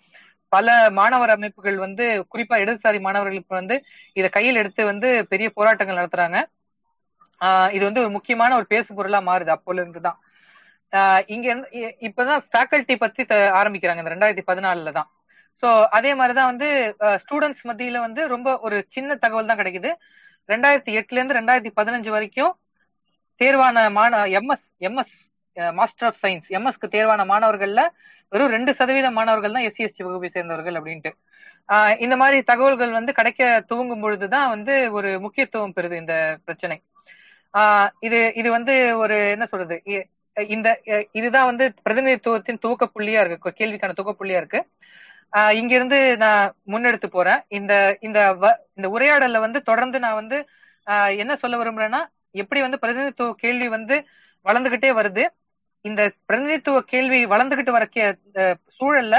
[0.53, 3.77] பல மாணவர் அமைப்புகள் வந்து குறிப்பா இடதுசாரி மாணவர்களுக்கு வந்து
[4.17, 6.39] இதை கையில் எடுத்து வந்து பெரிய போராட்டங்கள் நடத்துறாங்க.
[7.73, 10.19] இது வந்து ஒரு முக்கியமான ஒரு பேசு பொருளா மாறுது அப்போல இருந்து தான்
[11.29, 11.49] இங்க
[12.07, 15.09] இப்பதான் ஃபேக்கல்டி பத்தி த- ஆரம்பிக்கிறாங்க இந்த ரெண்டாயிரத்தி பதினாலுல தான்
[15.63, 16.69] சோ அதே மாதிரிதான் வந்து
[17.23, 19.91] ஸ்டூடெண்ட்ஸ் மத்தியில வந்து ரொம்ப ஒரு சின்ன தகவல் தான் கிடைக்குது.
[20.49, 22.53] ரெண்டாயிரத்தி எட்டுல இருந்து ரெண்டாயிரத்தி பதினஞ்சு வரைக்கும்
[23.41, 25.15] தேர்வான மாண MS MS
[25.79, 27.83] master of science எம்எஸ்க்கு தேர்வான மாணவர்கள்ல
[28.33, 31.11] வெறும் ரெண்டு சதவீத மாணவர்கள் தான் எஸ்சி எஸ்டி வகுப்பை சேர்ந்தவர்கள் அப்படின்ட்டு.
[32.05, 36.15] இந்த மாதிரி தகவல்கள் வந்து கிடைக்க துவங்கும் பொழுதுதான் வந்து ஒரு முக்கியத்துவம் பெறுது இந்த
[36.47, 36.77] பிரச்சனை.
[38.07, 39.77] இது இது வந்து ஒரு என்ன சொல்றது
[40.37, 40.69] இந்த
[41.19, 44.61] இதுதான் வந்து பிரதிநிதித்துவத்தின் துவக்க புள்ளியா இருக்கு கேள்விக்கான துவக்க புள்ளியா இருக்கு.
[45.33, 47.41] இங்க இருந்து நான் முன்னெடுத்து போறேன்.
[47.49, 50.49] இந்த இந்த வ- இந்த உரையாடல்ல வந்து தொடர்ந்து நான் வந்து
[50.87, 53.97] ஆஹ் என்ன சொல்ல விரும்புறேன்னா எப்படி வந்து பிரதிநிதித்துவ கேள்வி வந்து
[54.45, 55.25] வளர்ந்துகிட்டே வருது.
[55.81, 57.89] இந்த பிரதிநிதித்துவ கேள்வி வளர்ந்துகிட்டு வர
[58.79, 59.17] சூழல்ல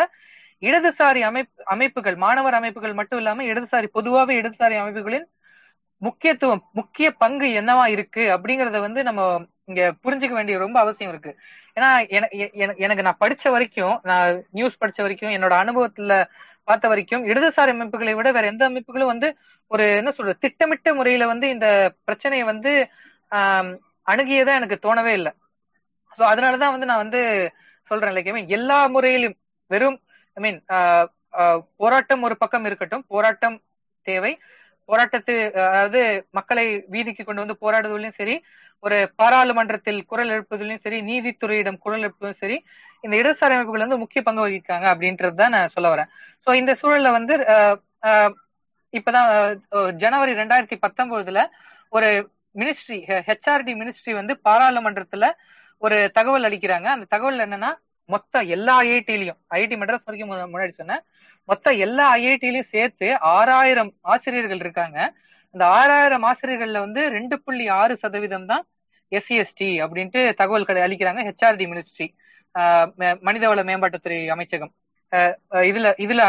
[0.62, 5.28] இடதுசாரி அமைப்பு அமைப்புகள் மாணவர் அமைப்புகள் மட்டும் இல்லாம இடதுசாரி பொதுவாக இடதுசாரி அமைப்புகளின்
[6.02, 11.32] முக்கியத்துவம் முக்கிய பங்கு என்னவா இருக்கு அப்படிங்கறத வந்து நம்ம இங்க புரிஞ்சுக்க வேண்டிய ரொம்ப அவசியம் இருக்கு.
[11.78, 16.26] ஏன்னா என- எ- என- எனக்கு நான் படிச்ச வரைக்கும் நான் நியூஸ் படிச்ச வரைக்கும் என்னோட அனுபவத்துல
[16.64, 21.50] பார்த்த வரைக்கும் இடதுசாரி அமைப்புகளை விட வேற எந்த அமைப்புகளும் வந்து ஒரு என்ன சொல்றது திட்டமிட்ட முறையில வந்து
[21.50, 22.90] இந்த பிரச்சனையை வந்து
[23.32, 25.32] ஆஹ் எனக்கு தோணவே இல்லை.
[26.18, 27.52] சோ அதனாலதான் வந்து நான் வந்து
[27.84, 29.36] சொல்றேன் லைக் ஐ மீன் எல்லா முறையிலும்
[29.68, 30.02] வெறும்
[30.34, 30.64] ஐ மீன்
[31.78, 33.62] போராட்டம் ஒரு பக்கம் இருக்கட்டும் போராட்டம்
[34.02, 34.40] தேவை.
[34.86, 38.44] போராட்டத்து அதாவது மக்களை வீதிக்கு கொண்டு வந்து போராடுவதிலும் சரி
[38.84, 42.58] ஒரு பாராளுமன்றத்தில் குரல் எழுப்புவதிலும் சரி நீதித்துறையிடம் குரல் எழுப்புவதும் சரி
[43.06, 46.10] இந்த இடதுசாரி அமைப்புகள் வந்து முக்கிய பங்கு வகிக்காங்க அப்படின்றது தான் நான் சொல்ல வரேன்.
[46.44, 47.36] சோ இந்த சூழல்ல வந்து
[48.94, 49.30] இப்பதான்
[50.04, 51.42] ஜனவரி ரெண்டாயிரத்தி பத்தொன்பதுல
[51.98, 52.10] ஒரு
[52.60, 52.98] மினிஸ்ட்ரி
[53.28, 55.26] ஹெச்ஆர்டி மினிஸ்ட்ரி வந்து பாராளுமன்றத்துல
[55.82, 56.88] ஒரு தகவல் அளிக்கிறாங்க.
[56.96, 57.72] அந்த தகவல் என்னன்னா
[58.10, 61.04] மொத்த எல்லா ஐஐடிலையும் ஐஐடி மெட்ராஸ் வரைக்கும் முன்னாடி சொன்னேன்.
[61.50, 65.00] மொத்த எல்லா ஐஐடிலையும் சேர்த்து ஆறாயிரம் ஆசிரியர்கள் இருக்காங்க.
[65.56, 68.64] இந்த ஆறாயிரம் ஆசிரியர்கள்ல வந்து ரெண்டு புள்ளி ஆறு சதவீதம் தான்
[69.12, 72.08] எஸ்சிஎஸ்டி அப்படின்ட்டு தகவல் கடை அளிக்கிறாங்க ஹெச்ஆர்டி மினிஸ்ட்ரி
[73.28, 74.72] மனிதவள மேம்பாட்டுத்துறை அமைச்சகம்.
[75.70, 76.22] இதுல இதுல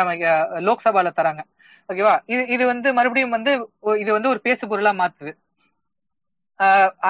[0.66, 1.42] லோக்சபால தராங்க.
[1.88, 3.52] ஓகேவா இது இது வந்து மறுபடியும் வந்து
[3.98, 5.32] இது வந்து ஒரு பேசு பொருளா மாத்துது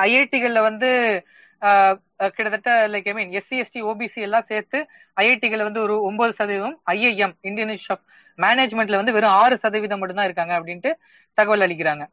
[0.02, 0.88] ஐஐடிகள்ல வந்து
[1.62, 1.96] ஆஹ்
[2.36, 4.78] கிட்டத்தட்ட like I mean SC ST OBC எல்லாம் சேர்த்து
[5.16, 8.04] ஐஐடிகள் வந்து ஒரு ஒன்பது சதவீதம் ஐஐஎம் இந்தியன் இன்ஸ்டியூட் ஆஃப்
[8.38, 10.90] மேனேஜ்மெண்ட்ல வந்து வெறும் ஆறு சதவீதம் மட்டும்தான் இருக்காங்க அப்படின்ட்டு
[11.38, 12.04] தகவல் அளிக்கிறாங்க.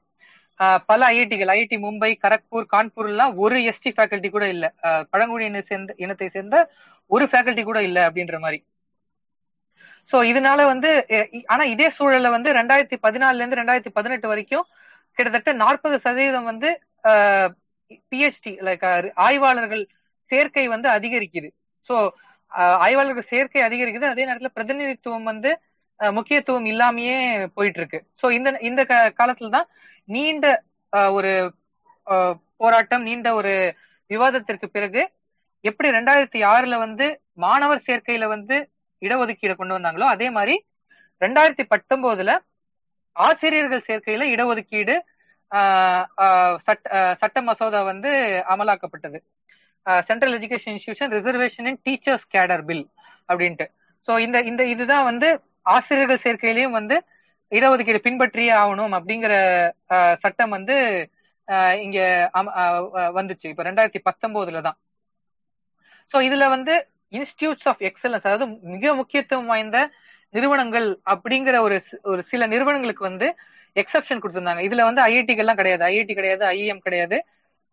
[0.90, 4.66] பல ஐஐடிகள் ஐஐடி மும்பை கரக்பூர் கான்பூர் எல்லாம் ஒரு எஸ்டி ஃபேக்கல்டி கூட இல்ல.
[4.88, 6.58] ஆஹ் பழங்குடியின சேர்ந்த இனத்தை சேர்ந்த
[7.12, 8.60] ஒரு ஃபேக்கல்டி கூட இல்ல அப்படின்ற மாதிரி.
[10.12, 10.90] சோ இதனால வந்து
[11.54, 14.66] ஆனா இதே சூழல்ல வந்து ரெண்டாயிரத்தி பதினாலுல இருந்து ரெண்டாயிரத்தி பதினெட்டு வரைக்கும்
[15.18, 16.70] கிட்டத்தட்ட நாற்பது சதவீதம் வந்து
[18.12, 18.86] பிஹெச்டி லைக்
[19.26, 19.84] ஆய்வாளர்கள்
[20.32, 21.50] சேர்க்கை வந்து அதிகரிக்குது.
[21.90, 21.96] சோ
[22.86, 24.08] ஆய்வாளர்கள் சேர்க்கை அதிகரிக்குது.
[24.14, 25.52] அதே நேரத்துல பிரதிநிதித்துவம் வந்து
[26.00, 27.18] முக்கியத்துவம் இல்லாமயே
[27.56, 29.68] போயிட்டு இருக்கு சோ இந்த இந்த க- காலத்துல தான்
[30.10, 30.46] நீண்ட
[31.14, 31.32] ஒரு
[32.60, 33.54] போராட்டம் நீண்ட ஒரு
[34.12, 35.02] விவாதத்திற்கு பிறகு
[35.66, 37.06] எப்படி ரெண்டாயிரத்தி ஆறுல வந்து
[37.44, 38.58] மாணவர் சேர்க்கையில வந்து
[39.02, 40.56] இடஒதுக்கீடு கொண்டு வந்தாங்களோ அதே மாதிரி
[41.22, 42.32] ரெண்டாயிரத்தி பத்தொன்பதுல
[43.16, 44.96] ஆசிரியர்கள் சேர்க்கையில இடஒதுக்கீடு
[46.66, 46.86] சட்ட
[47.22, 48.12] சட்ட மசோதா வந்து
[48.54, 49.18] அமலாக்கப்பட்டது.
[50.08, 52.86] Central education institution reservation in teachers cadre bill
[53.30, 53.66] அப்படின்ட்டு.
[54.08, 55.30] ஸோ இந்த இந்த இதுதான் வந்து
[55.74, 56.96] ஆசிரியர்கள் சேர்க்கையிலையும் வந்து
[57.52, 59.34] இடஒதுக்கீடு பின்பற்றியே ஆகணும் அப்படிங்கிற
[60.24, 60.76] சட்டம் வந்து
[61.86, 62.00] இங்க
[63.18, 63.48] வந்துச்சு.
[63.52, 64.78] இப்ப ரெண்டாயிரத்தி பத்தொன்பதுல தான்.
[66.12, 66.74] ஸோ இதுல வந்து
[67.18, 69.80] இன்ஸ்டிடியூட்ஸ் ஆஃப் எக்ஸலன்ஸ் அதாவது மிக முக்கியத்துவம் வாய்ந்த
[70.34, 71.78] நிறுவனங்கள் அப்படிங்கிற ஒரு
[72.12, 73.28] ஒரு சில நிறுவனங்களுக்கு வந்து
[73.82, 74.64] எக்ஸப்ஷன் கொடுத்திருந்தாங்க.
[74.68, 75.84] இதுல வந்து ஐஐடிகள்லாம் கிடையாது.
[75.92, 77.18] ஐஐடி கிடையாது ஐஎம் கிடையாது.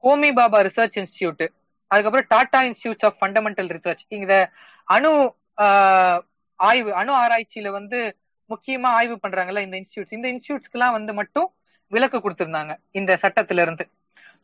[0.05, 1.45] ஹோமி பாபா ரிசர்ச் இன்ஸ்டியூட்
[1.91, 4.03] அதுக்கப்புறம் Tata institute of fundamental research.
[4.19, 4.35] இந்த
[4.89, 5.11] அணு
[6.69, 7.99] ஆய்வு அணு ஆராய்ச்சியில வந்து
[8.51, 10.15] முக்கியமா ஆய்வு பண்றாங்கல்ல இந்த இன்ஸ்டியூட்ஸ்.
[10.17, 11.49] இந்த இன்ஸ்டிடியூட்ஸ்க்குலாம் வந்து மட்டும்
[11.93, 13.85] விலக்கு கொடுத்திருந்தாங்க இந்த சட்டத்துல இருந்து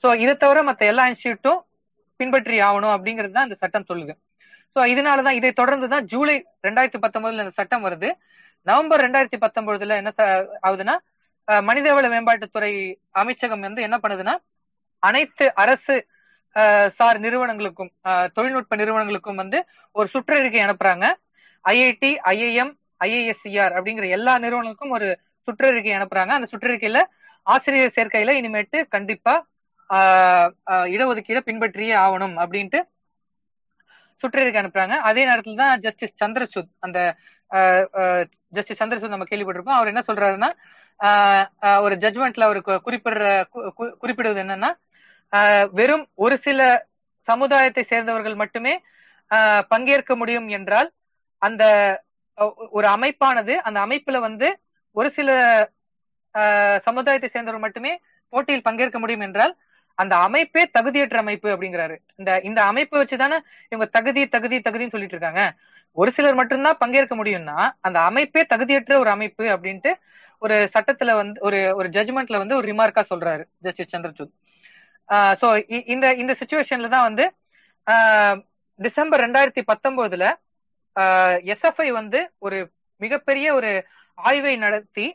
[0.02, 1.60] சோ இதை தவிர மத்த எல்லா இன்ஸ்டியூட்டும்
[2.20, 4.12] பின்பற்றி ஆகணும் அப்படிங்கிறது தான் இந்த சட்டம் சொல்லுது.
[4.74, 8.08] சோ இதனாலதான் இதை தொடர்ந்து தான் ஜூலை ரெண்டாயிரத்தி பத்தொன்பதுல இந்த சட்டம் வருது.
[8.66, 10.10] நவம்பர் ரெண்டாயிரத்தி பத்தொன்பதுல என்ன
[10.68, 10.96] ஆகுதுன்னா
[11.68, 12.72] மனிதவள மேம்பாட்டுத்துறை
[13.20, 14.34] அமைச்சகம் வந்து என்ன பண்ணுதுன்னா
[15.02, 15.96] அனைத்து அரசு
[16.98, 17.90] சார் நிறுவனங்களுக்கும்
[18.36, 19.58] தொழில்நுட்ப நிறுவனங்களுக்கும் வந்து
[19.98, 21.06] ஒரு சுற்றறிக்கை அனுப்புறாங்க.
[21.64, 22.72] ஐஐடி ஐஐஎம்
[23.06, 25.08] ஐஏஎஸ்சிஆர் அப்படிங்கிற எல்லா நிறுவனங்களுக்கும் ஒரு
[25.48, 26.32] சுற்றறிக்கை அனுப்புறாங்க.
[26.36, 27.00] அந்த சுற்றறிக்கையில
[27.46, 29.34] ஆசிரியர் சேர்க்கையில இனிமேட்டு கண்டிப்பா
[30.94, 32.80] இடஒதுக்கீடை பின்பற்றியே ஆகணும் அப்படின்ட்டு
[34.22, 34.94] சுற்றறிக்கை அனுப்புறாங்க.
[35.08, 36.98] அதே நேரத்துல தான் ஜஸ்டிஸ் சந்திரசூத் அந்த
[38.56, 39.78] ஜஸ்டிஸ் சந்திரசூத் நம்ம கேள்விப்பட்டிருப்போம்.
[39.78, 40.50] அவர் என்ன சொல்றாருன்னா
[41.84, 43.24] ஒரு ஜட்மெண்ட்ல அவர் குறிப்பிடுற
[44.02, 44.70] குறிப்பிடுவது என்னன்னா
[45.78, 46.60] வெறும் ஒரு சில
[47.28, 48.74] சமுதாயத்தை சேர்ந்தவர்கள் மட்டுமே
[49.72, 50.88] பங்கேற்க முடியும் என்றால்
[51.42, 51.64] அந்த
[52.76, 54.48] ஒரு அமைப்பானது அந்த அமைப்புல வந்து
[54.96, 55.30] ஒரு சில
[56.86, 57.92] சமுதாயத்தை சேர்ந்தவர்கள் மட்டுமே
[58.32, 59.52] போட்டியில் பங்கேற்க முடியும் என்றால்
[59.98, 61.96] அந்த அமைப்பே தகுதியற்ற அமைப்பு அப்படிங்கிறாரு.
[62.18, 63.38] இந்த இந்த அமைப்பை வச்சுதானே
[63.70, 65.42] இவங்க தகுதி தகுதி தகுதின்னு சொல்லிட்டு இருக்காங்க.
[65.96, 69.92] ஒரு சிலர் மட்டும்தான் பங்கேற்க முடியும்னா அந்த அமைப்பே தகுதியற்ற ஒரு அமைப்பு அப்படின்ட்டு
[70.42, 74.32] ஒரு சட்டத்துல வந்து ஒரு ஒரு ஜட்மெண்ட்ல வந்து ஒரு ரிமார்க்கா சொல்றாரு ஜஸ்டிஸ் சந்திரசூட்.
[75.40, 75.46] சோ
[75.94, 77.24] இந்த இந்த சுச்சுவேஷன்ல தான் வந்து
[78.80, 80.26] டிசம்பர் ரெண்டாயிரத்தி பத்தொன்பதுல
[81.50, 82.58] எஸ்எஃப்ஐ வந்து ஒரு
[83.00, 83.70] மிகப்பெரிய ஒரு
[84.18, 85.06] ஆய்வை நடத்தி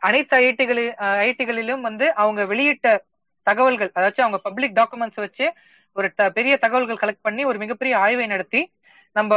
[0.00, 2.88] அனைத்து ஐஐடிகளில் ஐஐடிகளிலும் வந்து அவங்க வெளியிட்ட
[3.46, 5.46] தகவல்கள் அதாச்சும் அவங்க பப்ளிக் டாக்குமெண்ட்ஸ் வச்சு
[5.96, 8.60] ஒரு பெரிய தகவல்கள் கலெக்ட் பண்ணி ஒரு மிகப்பெரிய ஆய்வை நடத்தி
[9.16, 9.34] நம்ம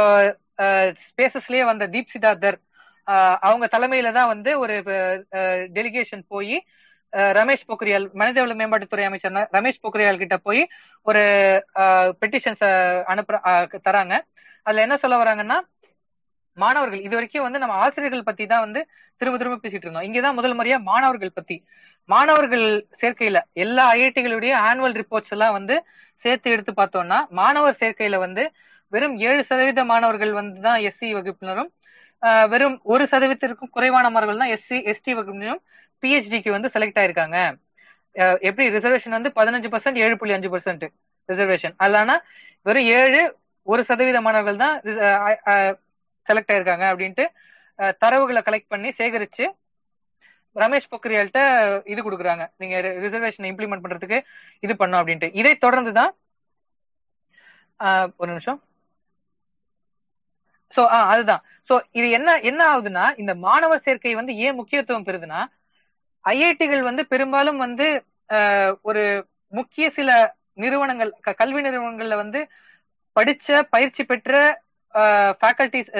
[1.06, 2.58] ஸ்பேசஸ்லயே வந்த தீப் சிதார்தர்
[3.40, 4.74] அவங்க தலைமையில தான் வந்து ஒரு
[5.74, 6.56] டெலிகேஷன் போய்
[7.38, 10.62] ரமேஷ் பொக்ரியால் மனிதவள மேம்பாட்டுத்துறை அமைச்சர் ரமேஷ் பொக்ரியால் கிட்ட போய்
[11.06, 11.22] ஒரு
[12.22, 12.64] பெட்டிஷன்ஸ்
[13.12, 13.36] அனுப்புற
[13.88, 14.14] தராங்க.
[14.66, 15.58] அதுல என்ன சொல்ல வராங்கன்னா
[16.56, 18.80] மாணவர்கள் இது வரைக்கும் வந்து நம்ம ஆசிரியர்கள் பத்தி தான் வந்து
[19.20, 20.06] திரும்ப திரும்ப பேசிட்டு இருந்தோம்.
[20.08, 21.56] இங்கதான் முதல் முறையா மாணவர்கள் பத்தி.
[22.08, 22.64] மாணவர்கள்
[23.00, 25.74] சேர்க்கையில எல்லா ஐஐடிகளுடைய ஆனுவல் ரிப்போர்ட்ஸ் எல்லாம் வந்து
[26.24, 28.42] சேர்த்து எடுத்து பார்த்தோம்னா மாணவர் சேர்க்கையில வந்து
[28.92, 31.70] வெறும் ஏழு சதவீத மாணவர்கள் வந்து தான் எஸ்சி வகுப்பினரும்
[32.52, 35.62] வெறும் ஒரு சதவீதத்திற்கும் குறைவான மாணவர்கள் தான் எஸ்சி எஸ்டி வகுப்பினரும்
[36.02, 37.38] பிஹெச்டிக்கு வந்து செலக்ட் ஆயிருக்காங்க.
[38.48, 38.64] எப்படி?
[38.76, 40.84] ரிசர்வேஷன் வந்து பதினஞ்சு பர்சன்ட் ஏழு புள்ளி அஞ்சு பர்சன்ட்
[41.28, 42.10] ரிசர்வேஷன் அதனால
[42.66, 43.20] வெறும் ஏழு
[43.66, 44.76] ஒரு சதவீத மாணவர்கள் தான்
[46.28, 47.24] செலக்ட் ஆயிருக்காங்க அப்படின்ட்டு
[48.02, 49.44] தரவுகளை கலெக்ட் பண்ணி சேகரிச்சு
[50.56, 51.40] ரமேஷ் பொக்ரியால்கிட்ட
[51.92, 52.44] இது கொடுக்குறாங்க.
[52.60, 54.18] நீங்க ரிசர்வேஷன் இம்ப்ளிமெண்ட் பண்றதுக்கு
[54.64, 55.28] இது பண்ணும் அப்படின்ட்டு.
[55.40, 56.12] இதை தொடர்ந்து தான்
[58.20, 58.58] ஒரு நிமிஷம்.
[60.74, 61.42] சோ ஆ அதுதான்.
[61.68, 65.40] சோ இது என்ன என்ன ஆகுதுன்னா இந்த மாணவர் சேர்க்கை வந்து ஏன் முக்கியத்துவம் பெறுதுன்னா
[66.24, 67.86] ஐஐடிகள் வந்து பெரும்பாலும் வந்து
[68.88, 69.04] ஒரு
[69.52, 70.10] முக்கிய சில
[70.64, 72.40] நிறுவனங்கள் கல்வி நிறுவனங்கள்ல வந்து
[73.16, 74.32] படிச்ச பயிற்சி பெற்ற
[75.40, 75.90] ஃபேக்கல்டிஸ்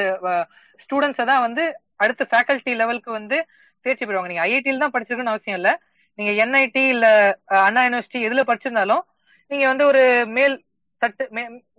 [0.82, 1.64] ஸ்டூடெண்ட்ஸை தான் வந்து
[2.04, 3.36] அடுத்த ஃபேக்கல்டி லெவலுக்கு வந்து
[3.86, 4.30] தேர்ச்சி பெறுவாங்க.
[4.32, 5.72] நீங்க ஐஐடியில் தான் படிச்சிருக்கணும்னு அவசியம் இல்லை.
[6.18, 7.06] நீங்க என்ஐடி இல்ல
[7.66, 9.02] அண்ணா யூனிவர்சிட்டி எதுல படிச்சிருந்தாலும்
[9.50, 10.02] நீங்க வந்து ஒரு
[10.36, 10.54] மேல்
[11.02, 11.24] தட்டு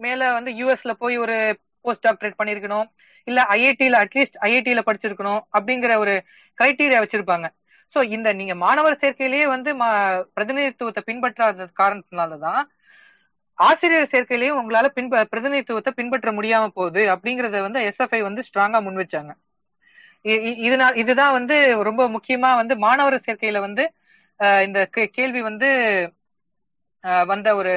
[0.06, 1.36] மேல வந்து யூஎஸ்ல போய் ஒரு
[1.86, 2.88] போஸ்ட் டாக்டரேட் பண்ணிருக்கணும்.
[3.28, 6.14] இல்ல ஐஐடியில அட்லீஸ்ட் ஐஐடியில படிச்சிருக்கணும் அப்படிங்கிற ஒரு
[6.58, 7.48] கிரைட்டீரியா வச்சிருப்பாங்க.
[7.96, 9.72] ஸோ இந்த நீங்க மாணவர் சேர்க்கையிலேயே வந்து
[10.36, 12.62] பிரதிநிதித்துவத்தை பின்பற்றாத காரணத்தினாலதான்
[13.68, 19.32] ஆசிரியர் சேர்க்கையிலையும் உங்களால பின்ப பிரதிநிதித்துவத்தை பின்பற்ற முடியாம போகுது அப்படிங்கறத வந்து எஸ்எஃப்ஐ வந்து ஸ்ட்ராங்கா முன் வச்சாங்க.
[20.68, 21.56] இதனால் இதுதான் வந்து
[21.90, 23.84] ரொம்ப முக்கியமா வந்து மாணவர் சேர்க்கையில வந்து
[24.68, 24.80] இந்த
[25.18, 25.70] கேள்வி வந்து
[27.32, 27.74] வந்த ஒரு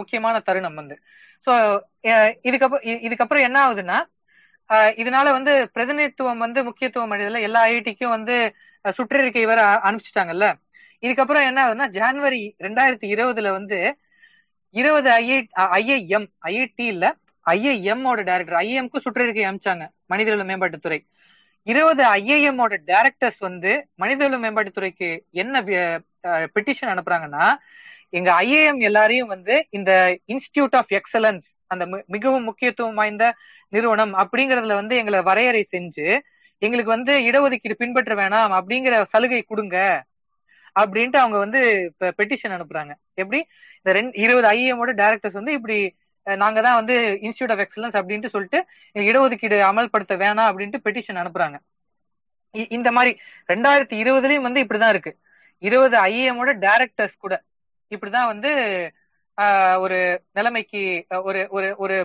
[0.00, 0.96] முக்கியமான தருணம் வந்து.
[1.46, 1.52] சோ
[2.48, 3.98] இதுக்கப்புறம் இதுக்கப்புறம் என்ன ஆகுதுன்னா
[5.02, 8.34] இதனால வந்து பிரதிநிதித்துவம் வந்து முக்கியத்துவம் அடைதல எல்லா ஐஐடிக்கும் வந்து
[8.98, 10.46] சுற்றறிக்கை வர அனுப்பிச்சிட்டாங்கல்ல.
[11.02, 13.78] இதுக்கப்புறம் என்ன ஆகுதுன்னா ஜான்வரி ரெண்டாயிரத்தி இருபதுல வந்து
[14.74, 15.38] இருபது ஐஐ
[15.76, 17.06] ஐஏஎம் ஐஐடி இல்ல
[17.46, 20.98] ஐஐஎம் ஓட டைரக்டர் ஐஐஎம்க்கு சுற்றறிக்கை அமைச்சாங்க மனிதவள மேம்பாட்டுத்துறை
[21.66, 25.62] இருபது ஐஏஎம்மோட ஓட டைரக்டர்ஸ் வந்து மனிதவள மேம்பாட்டுத்துறைக்கு என்ன
[26.54, 27.46] பெட்டிஷன் அனுப்புறாங்கன்னா
[28.10, 29.90] எங்க ஐஏஎம் எல்லாரையும் வந்து இந்த
[30.28, 33.24] இன்ஸ்டிடியூட் ஆஃப் எக்ஸலன்ஸ் அந்த மிகவும் முக்கியத்துவம் வாய்ந்த
[33.72, 36.06] நிறுவனம் அப்படிங்கறதுல வந்து எங்களை வரையறை செஞ்சு
[36.62, 39.76] எங்களுக்கு வந்து இடஒதுக்கீடு பின்பற்ற வேணாம் அப்படிங்கிற சலுகை கொடுங்க
[40.76, 41.60] அப்படின்ட்டு அவங்க வந்து
[42.18, 42.92] பெட்டிஷன் அனுப்புறாங்க.
[43.14, 43.38] எப்படி?
[43.80, 45.76] இந்த ரெண்டு இருபது ஐஏஎமோட டைரக்டர்ஸ் வந்து இப்படி
[46.26, 46.94] நாங்க தான் வந்து
[47.26, 48.58] இன்ஸ்டியூட் ஆஃப் எக்ஸலன்ஸ் அப்படின்ட்டு சொல்லிட்டு
[48.96, 51.56] இடஒதுக்கீடு அமல்படுத்த வேணாம் அப்படின்ட்டு பெட்டிஷன் அனுப்புறாங்க.
[52.76, 53.12] இந்த மாதிரி
[53.52, 55.12] ரெண்டாயிரத்தி இருபதுலயும் வந்து இப்படிதான் இருக்கு.
[55.62, 57.34] இருபது ஐஏஎமோட டைரக்டர்ஸ் கூட
[57.92, 58.50] இப்படிதான் வந்து
[59.84, 59.98] ஒரு
[60.38, 60.82] நிலைமைக்கு
[61.28, 61.96] ஒரு ஒரு ஒரு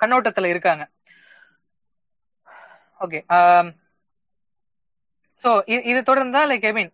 [0.00, 0.84] கண்ணோட்டத்துல இருக்காங்க.
[3.00, 3.20] ஓகே
[5.44, 6.92] சோ um, இது தொடர்ந்தா லைக் ஐ மீன்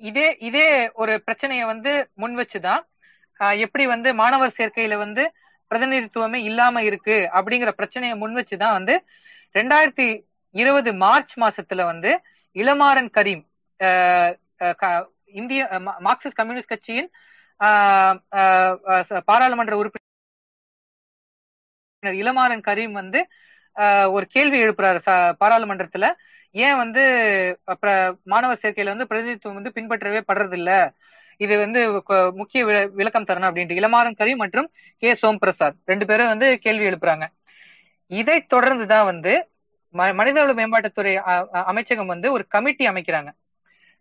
[0.00, 2.82] இதே இதே ஒரு பிரச்சனையை வந்து முன் வச்சுதான்
[3.58, 5.22] எப்படி வந்து மாணவர் சேர்க்கையில வந்து
[5.70, 8.94] பிரதிநிதித்துவமே இல்லாம இருக்கு அப்படிங்கிற பிரச்சனையை முன் வச்சுதான் வந்து
[9.54, 10.06] ரெண்டாயிரத்தி
[10.54, 12.10] இருபது மார்ச் மாசத்துல வந்து
[12.56, 13.42] இளமாறன் கரீம்
[15.34, 15.60] இந்திய
[16.04, 17.10] மார்க்சிஸ்ட் கம்யூனிஸ்ட் கட்சியின்
[19.26, 20.08] பாராளுமன்ற உறுப்பினர்
[22.18, 23.20] இளமாறன் கரீம் வந்து
[24.12, 25.00] ஒரு கேள்வி எழுப்புறாரு
[25.40, 26.06] பாராளுமன்றத்துல.
[26.54, 27.02] ஏன் வந்து
[28.32, 30.70] மாணவர் சேர்க்கையில வந்து பிரதிநிதித்துவம் வந்து பின்பற்றவே படுறதில்ல?
[31.40, 31.80] இது வந்து
[32.40, 32.60] முக்கிய
[32.98, 33.78] விளக்கம் தரணும் அப்படின்ட்டு.
[33.80, 34.68] இளமாறன் கவி மற்றும்
[35.02, 35.10] கே.
[35.20, 37.26] சோம் பிரசாத் ரெண்டு பேரும் வந்து கேள்வி எழுப்புறாங்க.
[38.10, 39.32] இதை தொடர்ந்துதான் வந்து
[40.18, 41.12] மனிதவள மேம்பாட்டுத்துறை
[41.70, 43.30] அமைச்சகம் வந்து ஒரு கமிட்டி அமைக்கிறாங்க.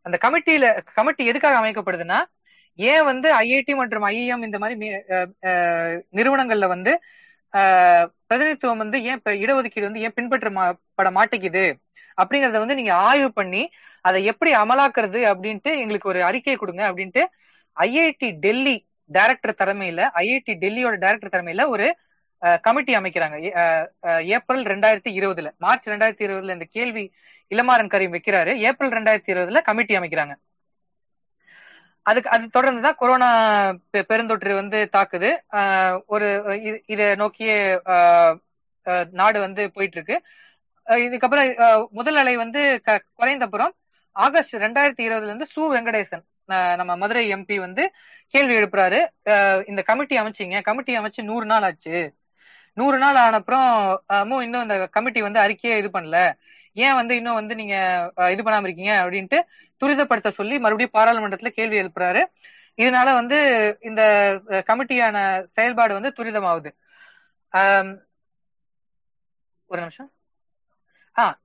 [0.05, 0.65] அந்த கமிட்டியில
[0.97, 2.19] கமிட்டி எதுக்காக அமைக்கப்படுதுன்னா
[2.79, 4.75] ஏன் வந்து ஐஐடி மற்றும் ஐஐஎம் இந்த மாதிரி
[6.17, 6.91] நிறுவனங்கள்ல வந்து
[8.29, 11.63] பிரதிநிதித்துவம் வந்து ஏன் இடஒதுக்கீடு வந்து ஏன் பின்பற்றப்பட மாட்டேங்குது?
[12.21, 13.63] அப்படிங்கறத வந்து நீங்க ஆய்வு பண்ணி
[14.07, 17.23] அதை எப்படி அமலாக்குறது அப்படின்ட்டு எங்களுக்கு ஒரு அறிக்கை கொடுங்க அப்படின்ட்டு
[17.77, 18.75] ஐஐடி டெல்லி
[19.17, 21.87] டைரக்டர் தலைமையில ஐஐடி டெல்லியோட டைரக்டர் தலைமையில ஒரு
[22.65, 23.37] கமிட்டி அமைக்கிறாங்க.
[24.35, 27.03] ஏப்ரல் ரெண்டாயிரத்தி இருபதுல மார்ச் ரெண்டாயிரத்தி இருபதுல இந்த கேள்வி
[27.51, 28.51] இளமாறன் கரீம் வைக்கிறாரு.
[28.67, 30.33] ஏப்ரல் ரெண்டாயிரத்தி இருபதுல கமிட்டி அமைக்கிறாங்க.
[32.09, 33.29] அதுக்கு அது தொடர்ந்து தான் கொரோனா
[34.09, 35.29] பெருந்தொற்று வந்து தாக்குது.
[36.13, 36.27] ஒரு
[36.93, 37.51] இதை நோக்கிய
[39.21, 40.17] நாடு வந்து போயிட்டு இருக்கு.
[40.89, 41.49] இதுக்கப்புறம்
[41.91, 43.73] முதல் அலை வந்து குறைந்தப்புறம்
[44.15, 46.23] ஆகஸ்ட் ரெண்டாயிரத்தி இருபதுல இருந்து சு வெங்கடேசன்
[46.79, 47.83] நம்ம மதுரை எம்பி வந்து
[48.33, 48.99] கேள்வி எழுப்புறாரு.
[49.69, 50.57] இந்த கமிட்டி அமைச்சிங்க.
[50.67, 51.99] கமிட்டி அமைச்சு நூறு நாள் ஆச்சு.
[52.77, 53.67] நூறு நாள் ஆனப்புறம்
[54.45, 56.19] இன்னும் இந்த கமிட்டி வந்து அறிக்கையே இது பண்ணல.
[56.85, 57.75] ஏன் வந்து இன்னும் வந்து நீங்க
[58.33, 59.39] இது பண்ணாம இருக்கீங்க அப்படின்ட்டு
[59.81, 62.21] துரிதப்படுத்த சொல்லி மறுபடியும் பாராளுமன்றத்துல கேள்வி எழுப்புறாரு.
[62.77, 63.37] இதனால வந்து
[63.89, 64.01] இந்த
[64.69, 65.17] கமிட்டியான
[65.55, 66.71] செயல்பாடு வந்து துரிதமாகுது.
[69.71, 70.09] ஒரு நிமிஷம்.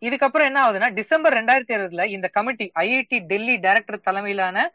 [0.01, 4.73] இதுக்கப்புறம் என்ன ஆகுதுன்னா டிசம்பர் ரெண்டாயிரத்தி இருபதுல இந்த கமிட்டி ஐஐடி டெல்லி டைரக்டர் தலைமையிலான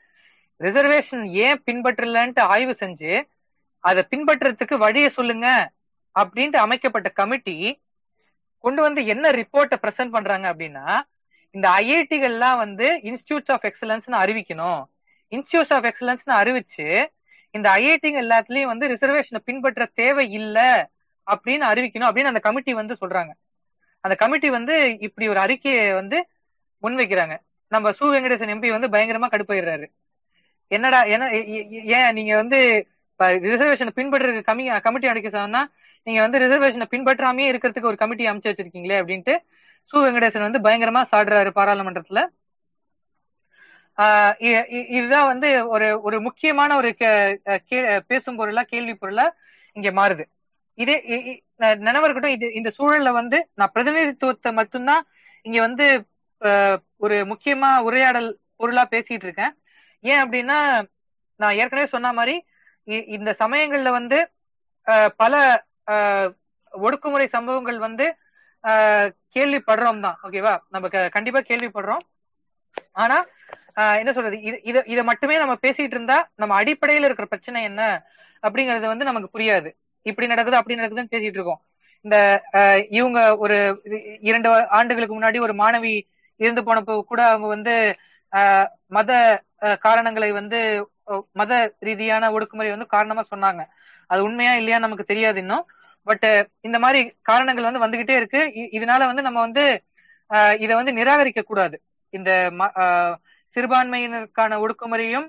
[0.60, 3.24] ரிசர்வேஷன் ஏன் பின்பற்றலன்ட்டு ஆய்வு செஞ்சு
[3.80, 5.72] அதை பின்பற்றுறதுக்கு வழியை சொல்லுங்க
[6.20, 7.80] அப்படின்ட்டு அமைக்கப்பட்ட கமிட்டி
[8.58, 11.00] கொண்டு வந்து என்ன ரிப்போர்ட்டை ப்ரெசென்ட் பண்றாங்க அப்படின்னா
[11.52, 14.82] இந்த ஐஐடிகள்லாம் வந்து இன்ஸ்டியூட்ஸ் ஆஃப் எக்ஸலன்ஸ்னு அறிவிக்கணும்.
[15.32, 17.06] இன்ஸ்டியூட்ஸ் ஆஃப் எக்ஸலன்ஸ்னு அறிவிச்சு
[17.52, 20.72] இந்த ஐஐடிங்க எல்லாத்துலயும் வந்து ரிசர்வேஷனை பின்பற்ற தேவை இல்லை
[21.28, 23.32] அப்படின்னு அறிவிக்கணும் அப்படின்னு அந்த கமிட்டி வந்து சொல்றாங்க.
[24.04, 24.76] அந்த கமிட்டி வந்து
[25.08, 26.18] இப்படி ஒரு அறிக்கையை வந்து
[26.84, 27.36] முன்வைக்கிறாங்க.
[27.72, 29.88] நம்ம சு வெங்கடேசன் எம்பி வந்து பயங்கரமா கடுப்பாயிடுறாரு
[30.72, 31.26] என்னடா என்ன
[31.98, 32.58] ஏன் நீங்க வந்து
[33.48, 35.62] ரிசர்வேஷனை பின்பற்றுறது கம்மி கமிட்டி அடைக்க சொன்னா
[36.08, 39.36] நீங்க வந்து ரிசர்வேஷனை பின்பற்றாமே இருக்கிறதுக்கு ஒரு கமிட்டி அமைச்சு வச்சிருக்கீங்களே அப்படின்ட்டு
[39.92, 42.20] சு வெங்கடேசன் வந்து பயங்கரமா சாடுறாரு பாராளுமன்றத்துல.
[44.98, 46.90] இதுதான் வந்து ஒரு ஒரு முக்கியமான ஒரு
[48.12, 49.26] பேசும் பொருளா கேள்வி பொருளா
[49.76, 50.24] இங்க மாறுது.
[50.78, 50.96] இதே
[51.86, 55.04] நினைவு இருக்கட்டும் இது இந்த சூழல்ல வந்து நான் பிரதிநிதித்துவத்தை மட்டும்தான்
[55.46, 55.86] இங்க வந்து
[57.06, 59.54] ஒரு முக்கியமா உரையாடல் பொருளா பேசிட்டு இருக்கேன்
[60.04, 60.58] ஏன் அப்படின்னா
[61.40, 62.36] நான் ஏற்கனவே சொன்ன மாதிரி
[63.18, 64.20] இந்த சமயங்கள்ல வந்து
[65.22, 65.34] பல
[66.74, 68.06] ஒடுக்குமுறை சம்பவங்கள் வந்து
[69.36, 70.54] கேள்விப்படுறோம் தான் ஓகேவா?
[70.74, 72.04] நம்ம கண்டிப்பா கேள்விப்படுறோம்.
[73.04, 73.18] ஆனா
[74.02, 74.38] என்ன சொல்றது?
[74.48, 77.82] இது இதை இதை மட்டுமே நம்ம பேசிட்டு இருந்தா நம்ம அடிப்படையில இருக்கிற பிரச்சனை என்ன?
[78.44, 79.70] அப்படிங்கறது வந்து நமக்கு புரியாது.
[80.06, 81.62] இப்படி நடக்குது அப்படி நடக்குதுன்னு பேசிட்டு இருக்கோம்.
[82.06, 82.18] இந்த
[82.98, 83.58] இவங்க ஒரு
[84.30, 85.94] இரண்டு ஆண்டுகளுக்கு முன்னாடி ஒரு மாணவி
[86.40, 87.74] இருந்து போனப்போ கூட அவங்க வந்து
[88.98, 89.12] மத
[89.86, 90.60] காரணங்களை வந்து
[91.40, 91.54] மத
[91.88, 93.62] ரீதியான ஒடுக்குமுறை வந்து காரணமா சொன்னாங்க.
[94.10, 95.66] அது உண்மையா இல்லையா நமக்கு தெரியாது இன்னும்.
[96.08, 96.28] பட்
[96.68, 98.42] இந்த மாதிரி காரணங்கள் வந்து வந்துகிட்டே இருக்கு.
[98.78, 99.64] இதனால வந்து நம்ம வந்து
[100.64, 101.76] இதை வந்து நிராகரிக்க கூடாது
[102.14, 102.32] இந்த
[103.56, 105.28] சிறுபான்மையினருக்கான ஒடுக்குமுறையும்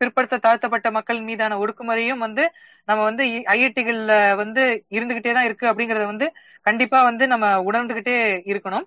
[0.00, 2.44] பிற்படுத்த தாழ்த்தப்பட்ட மக்கள் மீதான ஒடுக்குமுறையும் வந்து
[2.88, 3.22] நம்ம வந்து
[3.54, 4.62] ஐஐடிகள்ல வந்து
[4.96, 6.26] இருந்துகிட்டே தான் இருக்கு அப்படிங்கறத வந்து
[6.68, 8.16] கண்டிப்பா வந்து நம்ம உணர்ந்துகிட்டே
[8.52, 8.86] இருக்கணும்.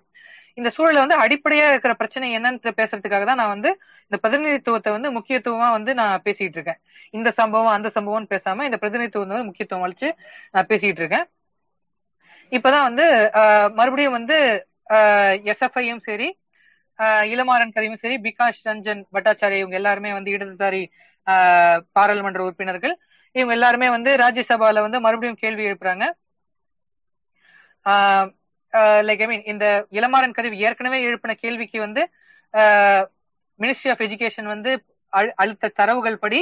[0.58, 3.70] இந்த சூழல வந்து அடிப்படையா இருக்கிற பிரச்சனை என்னன்னு பேசுறதுக்காக தான் நான் வந்து
[4.06, 6.80] இந்த பிரதிநிதித்துவத்தை வந்து முக்கியத்துவமா வந்து நான் பேசிட்டு இருக்கேன்.
[7.18, 10.08] இந்த சம்பவம் அந்த சம்பவம்னு பேசாம இந்த பிரதிநிதித்துவம் வந்து முக்கியத்துவம் அளிச்சு
[10.54, 11.26] நான் பேசிட்டு இருக்கேன்.
[12.52, 13.06] இப்பதான் வந்து
[13.78, 14.38] மறுபடியும் வந்து
[15.52, 16.28] எஸ்எஃப்ஐயும் சரி
[17.32, 20.82] இளமாறன் கரீமும் சரி பிகாஷ் ரஞ்சன் பட்டாச்சாரிய இவங்க எல்லாருமே வந்து இடதுசாரி
[21.96, 22.94] பாராளுமன்ற உறுப்பினர்கள்.
[23.34, 26.04] இவங்க எல்லாருமே வந்து ராஜ்யசபால வந்து மறுபடியும் கேள்வி எழுப்புறாங்க.
[29.08, 29.66] லைக் ஐ மீன் இந்த
[29.98, 32.02] இளமாறன் கருவி ஏற்கனவே எழுப்பின கேள்விக்கு வந்து
[33.60, 34.70] மினிஸ்ட்ரி ஆஃப் எஜுகேஷன் வந்து
[35.42, 36.40] அழுத்த தரவுகள் படி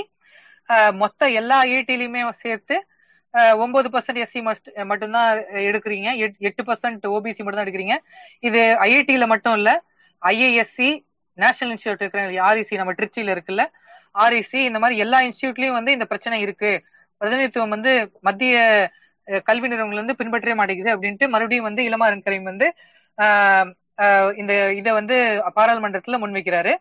[1.03, 2.77] மொத்த எல்லா ஐஐடிலையுமே சேர்த்து
[3.65, 4.41] ஒன்பது பர்சன்ட் எஸ்சி
[4.91, 5.29] மட்டும்தான்
[5.69, 6.09] எடுக்கிறீங்க.
[6.49, 7.97] எட்டு பர்சன்ட் ஓபிசி மட்டும் தான் எடுக்கிறீங்க.
[8.49, 9.75] இது ஐஐடியில மட்டும் இல்லை.
[10.23, 10.89] ஐஏஎஸ்சி
[11.39, 13.65] நேஷனல் இன்ஸ்டியூட் இருக்கிற ஆர்இசி நம்ம திருச்சியில இருக்குல்ல?
[14.23, 16.71] ஆர்இசி இந்த மாதிரி எல்லா இன்ஸ்டியூட்லயும் வந்து இந்த பிரச்சனை இருக்கு.
[17.21, 17.93] பிரதிநிதித்துவம் வந்து
[18.27, 18.57] மத்திய
[19.49, 22.67] கல்வி நிறுவனங்கள் வந்து பின்பற்றவே மாட்டேங்குது அப்படின்ட்டு மறுபடியும் வந்து இளமாறன் கரீம் வந்து
[24.41, 25.17] இந்த இதை வந்து
[25.57, 26.73] பாராளுமன்றத்துல முன்வைக்கிறாரு.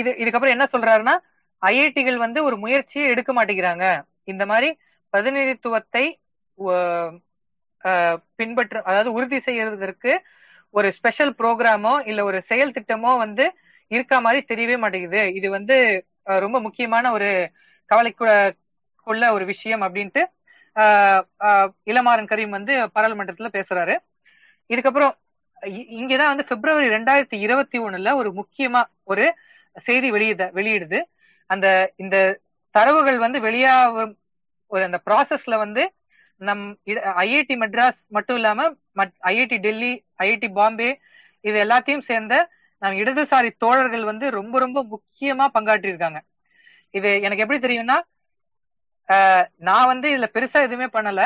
[0.00, 1.14] இது இதுக்கப்புறம் என்ன சொல்றாருன்னா
[1.62, 3.86] ஐஐடிகள் வந்து ஒரு முயற்சியை எடுக்க மாட்டேங்கிறாங்க.
[4.32, 4.68] இந்த மாதிரி
[5.12, 6.04] பிரதிநிதித்துவத்தை
[8.38, 10.12] பின்பற்ற அதாவது உறுதி செய்யறதற்கு
[10.76, 13.44] ஒரு ஸ்பெஷல் ப்ரோக்ராமோ இல்ல ஒரு செயல் திட்டமோ வந்து
[13.90, 15.20] இருக்க மாதிரி தெரியவே மாட்டேங்குது.
[15.34, 15.76] இது வந்து
[16.44, 17.28] ரொம்ப முக்கியமான ஒரு
[17.90, 20.22] கவலைக்குள்ள ஒரு விஷயம் அப்படின்ட்டு
[21.90, 23.94] இளமாறன் கரீம் வந்து பாராளுமன்றத்துல பேசுறாரு.
[24.70, 25.14] இதுக்கப்புறம்
[25.98, 29.24] இங்கதான் வந்து பிப்ரவரி ரெண்டாயிரத்தி இருபத்தி ஒண்ணுல ஒரு முக்கியமா ஒரு
[29.86, 30.98] செய்தி வெளியிட வெளியிடுது.
[31.50, 32.16] அந்த இந்த
[32.74, 34.12] தரவுகள் வந்து வெளியாகும்
[34.72, 35.82] ஒரு அந்த ப்ராசஸ்ல வந்து
[36.40, 36.64] நம்
[37.22, 38.66] ஐஐடி மெட்ராஸ் மட்டும் இல்லாம
[39.30, 39.92] ஐஐடி டெல்லி
[40.24, 40.90] ஐஐடி பாம்பே
[41.44, 42.34] இது எல்லாத்தையும் சேர்ந்த
[42.82, 46.18] நம் இடதுசாரி தோழர்கள் வந்து ரொம்ப ரொம்ப முக்கியமா பங்காற்றிருக்காங்க
[46.94, 47.98] இது எனக்கு எப்படி தெரியும்னா
[49.68, 51.22] நான் வந்து இதுல பெருசா எதுவுமே பண்ணல.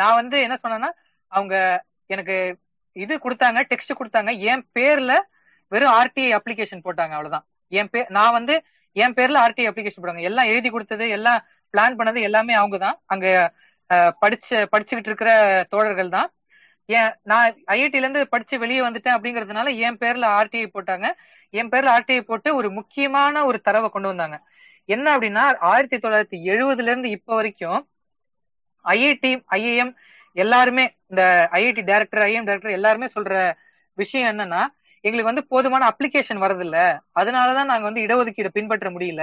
[0.00, 0.90] நான் வந்து என்ன சொன்னேன்னா
[1.32, 1.54] அவங்க
[2.14, 2.34] எனக்கு
[2.96, 5.12] இது கொடுத்தாங்க டெக்ஸ்ட் கொடுத்தாங்க என் பேர்ல
[5.72, 7.44] வெறும் ஆர்டிஐ அப்ளிகேஷன் போட்டாங்க அவ்வளவுதான்.
[7.72, 8.54] என் பேர் நான் வந்து
[8.96, 10.28] என் பேர்ல ஆர்டிஐ அப்ளிகேஷன் போட்டாங்க.
[10.30, 11.40] எல்லாம் எழுதி கொடுத்தது எல்லாம்
[11.74, 13.26] பிளான் பண்ணது எல்லாமே அவங்க தான் அங்க
[13.90, 15.30] படிச்ச படிச்சுக்கிட்டு இருக்கிற
[15.70, 16.28] தோழர்கள் தான்.
[16.86, 21.06] ஏன் நான் ஐஐடில இருந்து படிச்சு வெளியே வந்துட்டேன் அப்படிங்கறதுனால என் பேர்ல ஆர்டிஐ போட்டாங்க.
[21.50, 24.36] என் பேர்ல ஆர்டிஐ போட்டு ஒரு முக்கியமான ஒரு தரவை கொண்டு வந்தாங்க.
[24.84, 27.86] என்ன அப்படின்னா ஆயிரத்தி தொள்ளாயிரத்தி எழுபதுல இருந்து இப்ப வரைக்கும்
[28.84, 29.92] ஐஐடி ஐஏஎம்
[30.32, 33.54] எல்லாருமே இந்த ஐஐடி டைரக்டர் ஐஎம் டைரக்டர் எல்லாருமே சொல்ற
[33.94, 34.62] விஷயம் என்னன்னா
[35.00, 36.78] எங்களுக்கு வந்து போதுமான அப்ளிகேஷன் வரதில்ல.
[37.20, 39.22] அதனாலதான் நாங்க வந்து இடஒதுக்கீடு பின்பற்ற முடியல.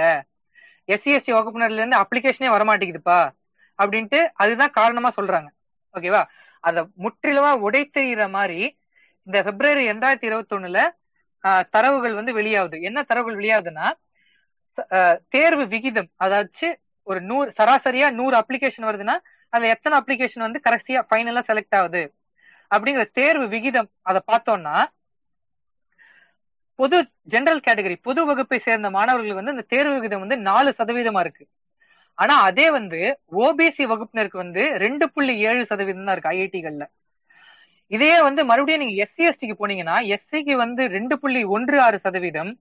[0.88, 3.30] எஸ்சி எஸ்டி வகுப்பினர்ல இருந்து அப்ளிகேஷனே வரமாட்டேங்குதுப்பா.
[3.82, 5.48] அப்படின்ட்டு அதுதான் காரணமா சொல்றாங்க.
[5.94, 6.22] ஓகேவா?
[6.68, 8.60] அத முற்றிலுமா உடைத்தெறிகிற மாதிரி
[9.26, 10.80] இந்த பிப்ரவரி ரெண்டாயிரத்தி இருபத்தி ஒண்ணுல
[11.74, 12.76] தரவுகள் வந்து வெளியாகுது.
[12.88, 13.88] என்ன தரவுகள் வெளியாகுதுன்னா
[15.34, 16.08] தேர்வு விகிதம்.
[16.24, 16.68] அதாச்சு
[17.06, 19.16] ஒரு நூறு சராசரியா நூறு அப்ளிகேஷன் வருதுன்னா
[19.52, 22.02] அதுல எத்தனை அப்ளிகேஷன் வந்து கடைசியா ஃபைனலா செலக்ட் ஆகுது?
[22.70, 24.76] அப்படிங்கிற தேர்வு விகிதம் அதை பார்த்தோம்னா
[26.78, 26.98] பொது
[27.32, 31.44] ஜெனரல் கேட்டகரி பொது வகுப்பை சேர்ந்த மாணவர்கள் வந்து இந்த தேர்வு விகிதம் வந்து நாலு சதவீதமா இருக்கு.
[32.18, 33.00] ஆனா அதே வந்து
[33.44, 36.84] ஓபிசி வகுப்பினருக்கு வந்து ரெண்டு புள்ளி ஏழு சதவீதம் தான் இருக்கு ஐஐடிகள்ல
[37.90, 42.52] இதே வந்து மறுபடியும் நீங்க எஸ்சி எஸ்டிக்கு போனீங்கன்னா எஸ்சிக்கு வந்து ரெண்டு புள்ளி ஒன்று ஆறு சதவீதம்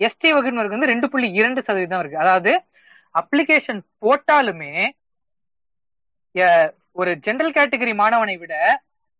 [0.00, 2.22] எஸ்டி வகுப்பினருக்கு வந்து ரெண்டு புள்ளி இரண்டு சதவீதம் இருக்கு.
[2.24, 2.52] அதாவது
[3.14, 4.72] அப்ளிகேஷன் போட்டாலுமே
[7.00, 8.54] ஒரு ஜெனரல் கேட்டகரி மாணவனை விட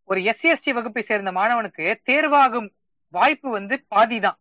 [0.09, 2.69] ஒரு எஸ்சி எஸ்டி வகுப்பை சேர்ந்த மாணவனுக்கு தேர்வாகும்
[3.15, 4.39] வாய்ப்பு வந்து பாதி தான்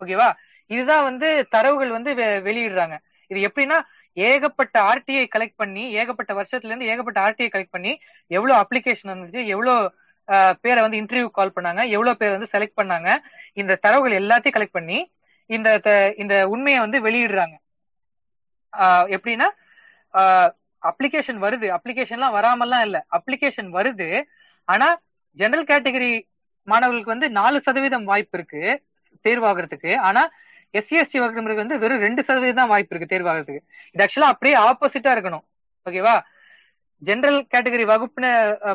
[0.00, 0.28] ஓகேவா
[0.70, 2.10] இதுதான் வந்து தரவுகள் வந்து
[2.48, 2.96] வெளியிடுறாங்க.
[3.30, 3.78] இது எப்படின்னா
[4.16, 7.92] ஏகப்பட்ட ஆர்டிஐ கலெக்ட் பண்ணி ஏகப்பட்ட வருஷத்துல இருந்து ஏகப்பட்ட ஆர்டிஐ கலெக்ட் பண்ணி
[8.30, 9.74] எவ்வளவு அப்ளிகேஷன் வந்துச்சு எவ்வளவு
[10.62, 13.08] பேரை வந்து இன்டர்வியூ கால் பண்ணாங்க எவ்வளவு பேர் வந்து செலக்ட் பண்ணாங்க
[13.56, 14.98] இந்த தரவுகள் எல்லாத்தையும் கலெக்ட் பண்ணி
[15.50, 15.68] இந்த
[16.22, 17.54] இந்த உண்மையை வந்து வெளியிடுறாங்க.
[19.14, 19.48] எப்படின்னா
[20.82, 24.08] அப்ளிகேஷன் வருது அப்ளிகேஷன்லாம் வராமல்லாம் இல்ல அப்ளிகேஷன் வருது
[24.68, 24.88] ஆனா
[25.38, 26.12] ஜெனரல் கேட்டகரி
[26.68, 28.62] மாணவர்களுக்கு வந்து நாலு சதவீதம் வாய்ப்பு இருக்கு
[29.24, 30.22] தேர்வாகிறதுக்கு ஆனா
[30.78, 33.62] எஸ்சி எஸ்டி வகுப்பினருக்கு வந்து வெறும் ரெண்டு சதவீதம் தான் வாய்ப்பு இருக்கு தேர்வாகிறதுக்கு
[33.94, 35.44] இது ஆக்சுவலா அப்படியே ஆப்போசிட்டா இருக்கணும்.
[35.86, 36.14] ஓகேவா
[37.08, 38.26] ஜென்ரல் கேட்டகரி வகுப்பின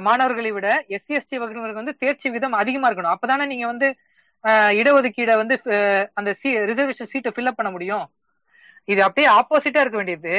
[0.08, 3.16] மாணவர்களை விட எஸ்சி எஸ்டி வகுப்பினருக்கு வந்து தேர்ச்சி விதம் அதிகமா இருக்கணும்.
[3.16, 3.88] அப்பதானே நீங்க வந்து
[4.80, 5.56] இடஒதுக்கீடை வந்து
[6.20, 8.06] அந்த சீ ரிசர்வேஷன் சீட்டை ஃபில்அப் பண்ண முடியும்.
[8.92, 10.34] இது அப்படியே ஆப்போசிட்டா இருக்க வேண்டியது.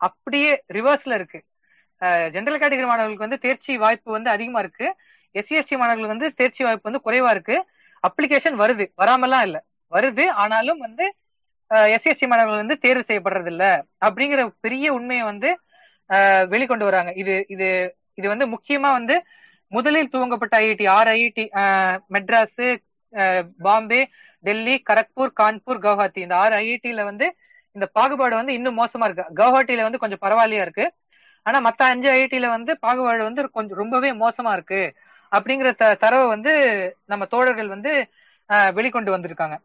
[0.00, 1.40] அப்படியே ரிவர்ஸ்ல இருக்கு.
[2.34, 4.86] ஜென்ரல் கேட்டகரி மாணவர்களுக்கு வந்து தேர்ச்சி வாய்ப்பு வந்து அதிகமா இருக்கு.
[5.34, 7.56] எஸ்சி எஸ்டி மாணவர்களுக்கு வந்து தேர்ச்சி வாய்ப்பு வந்து குறைவா இருக்கு.
[8.08, 8.84] அப்ளிகேஷன் வருது.
[9.02, 9.60] வராமலாம் இல்லை.
[9.92, 10.24] வருது.
[10.42, 11.04] ஆனாலும் வந்து
[11.94, 13.64] எஸ்சிஎஸ்டி மாணவர்கள் வந்து தேர்வு செய்யப்படுறது இல்ல
[14.06, 15.50] அப்படிங்கிற பெரிய உண்மையை வந்து
[16.52, 17.10] வெளிக்கொண்டு வராங்க.
[17.22, 17.68] இது இது
[18.18, 19.16] இது வந்து முக்கியமா வந்து
[19.72, 21.44] முதலில் துவங்கப்பட்ட IIT are IIT
[22.14, 22.62] Madras
[23.66, 24.00] Bombay
[24.44, 26.20] Delhi Kharagpur Kanpur Guwahati.
[26.26, 27.26] இந்த ஆறு ஐஐடியில வந்து
[27.76, 29.24] இந்த பாகுபாடு வந்து இன்னும் மோசமா இருக்கு.
[29.40, 30.86] கவுஹாட்டில வந்து கொஞ்சம் பரவாயில்லையா இருக்கு.
[31.46, 34.82] ஆனா மத்த அஞ்சு ஐஐடியில வந்து பாகுபாடு வந்து கொஞ்சம் ரொம்பவே மோசமா இருக்கு.
[35.32, 36.52] அப்படிங்கிற த தரவை வந்து
[37.12, 37.92] நம்ம தோழர்கள் வந்து
[38.78, 39.56] வெளிக்கொண்டு வந்திருக்காங்க.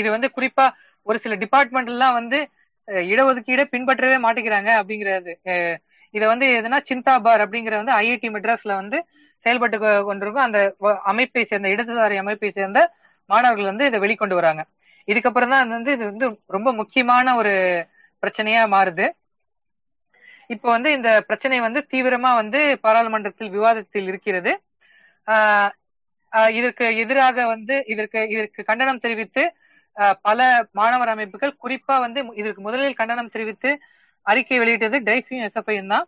[0.00, 0.66] இது வந்து குறிப்பா
[1.06, 2.38] ஒரு சில டிபார்ட்மெண்ட்லாம் வந்து
[3.12, 5.32] இடஒதுக்கீடு பின்பற்றவே மாட்டேங்கிறாங்க அப்படிங்கிறது.
[6.14, 8.98] இதை வந்து எதுனா சிந்தா பார் அப்படிங்கிற வந்து ஐஐடி மெட்ராஸ்ல வந்து
[9.46, 10.46] செயல்பட்டு கொண்டிருக்கும்.
[10.48, 10.60] அந்த
[11.12, 12.80] அமைப்பை சேர்ந்த இடதுசாரி அமைப்பை சேர்ந்த
[13.30, 14.62] மாணவர்கள் வந்து இதை வெளிக்கொண்டு வராங்க.
[15.08, 17.52] இதுக்கப்புறம் தான் வந்து இது வந்து ரொம்ப முக்கியமான ஒரு
[18.22, 19.06] பிரச்சனையா மாறுது.
[20.54, 24.52] இப்போ வந்து இந்த பிரச்சனை வந்து தீவிரமா வந்து பாராளுமன்றத்தில் விவாதத்தில் இருக்கிறது.
[26.58, 29.42] இதற்கு எதிராக வந்து இதற்கு இதற்கு கண்டனம் தெரிவித்து
[30.26, 30.40] பல
[30.78, 33.70] மாணவர் அமைப்புகள் குறிப்பா வந்து இதற்கு முதலில் கண்டனம் தெரிவித்து
[34.26, 36.06] அறிக்கை வெளியிட்டது டைஃபியும் எஸ்எஃப்ஐயும் தான்.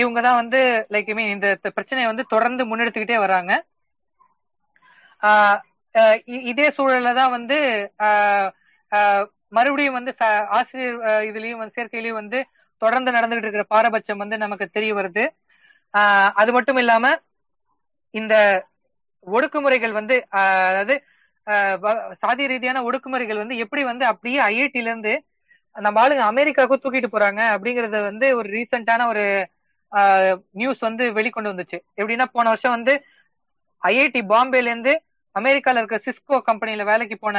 [0.00, 0.60] இவங்க தான் வந்து
[0.94, 3.52] லைக் மீன் இந்த பிரச்சனையை வந்து தொடர்ந்து முன்னெடுத்துக்கிட்டே வராங்க.
[6.50, 7.58] இதே சூழல்ல தான் வந்து
[9.56, 10.12] மறுபடியும் வந்து
[10.58, 10.98] ஆசிரியர்
[11.28, 12.38] இதுலயும் வந்து சேர்க்கையிலயும் வந்து
[12.82, 15.24] தொடர்ந்து நடந்துகிட்டு இருக்கிற பாரபட்சம் வந்து நமக்கு தெரிய வருது.
[16.40, 17.06] அது மட்டும் இல்லாம
[18.14, 18.34] இந்த
[19.26, 20.16] ஒடுக்குமுறைகள் வந்து
[20.70, 20.94] அதாவது
[22.22, 25.12] சாதி ரீதியான ஒடுக்குமுறைகள் வந்து எப்படி வந்து அப்படியே ஐஐடில இருந்து
[25.76, 29.24] நம்ம ஆளுங்க அமெரிக்காவுக்கும் தூக்கிட்டு போறாங்க அப்படிங்கறத வந்து ஒரு ரீசெண்டான ஒரு
[30.52, 31.78] நியூஸ் வந்து வெளிக்கொண்டு வந்துச்சு.
[31.96, 32.94] எப்படின்னா போன வருஷம் வந்து
[33.82, 34.92] ஐஐடி பாம்பேல இருந்து
[35.34, 37.38] அமெரிக்கால இருக்க சிஸ்கோ கம்பெனில வேலைக்கு போன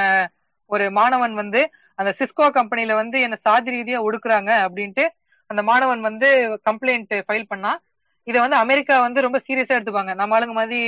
[0.72, 1.62] ஒரு மாணவன் வந்து
[2.00, 5.06] அந்த சிஸ்கோ கம்பெனில வந்து என்ன சாதி ரீதியா ஒடுக்குறாங்க அப்படின்ட்டு
[5.50, 6.30] அந்த மாணவன் வந்து
[6.70, 7.72] கம்ப்ளைண்ட் ஃபைல் பண்ணா
[8.28, 10.14] இதை வந்து அமெரிக்கா வந்து ரொம்ப சீரியஸா எடுத்துப்பாங்க.
[10.16, 10.80] நம்ம ஆளுங்க மாதிரி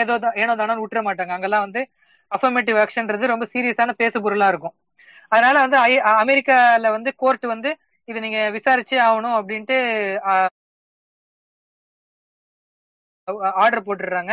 [0.00, 1.80] ஏதோ ஏனோ தானோ விட்டுற மாட்டாங்க அங்கெல்லாம் வந்து
[2.30, 4.74] அஃபர்மேட்டிவ் ஆக்ஷன்ன்றது ரொம்ப சீரியஸான பேசு பொருளா இருக்கும்.
[5.32, 5.78] அதனால வந்து
[6.22, 7.70] அமெரிக்கால வந்து கோர்ட் வந்து
[8.08, 9.76] இது நீங்க விசாரிச்சே ஆகணும் அப்படின்ட்டு
[13.62, 14.32] ஆர்டர் போட்டுடுறாங்க.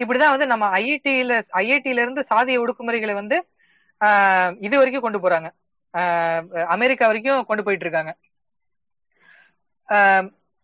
[0.00, 3.36] இப்படிதான் வந்து நம்ம ஐஐடியில ஐஐடியில இருந்து சாதிய ஒடுக்குமுறைகளை வந்து
[4.66, 5.48] இது வரைக்கும் கொண்டு போறாங்க.
[6.74, 8.12] அமெரிக்கா வரைக்கும் கொண்டு போயிட்டு இருக்காங்க.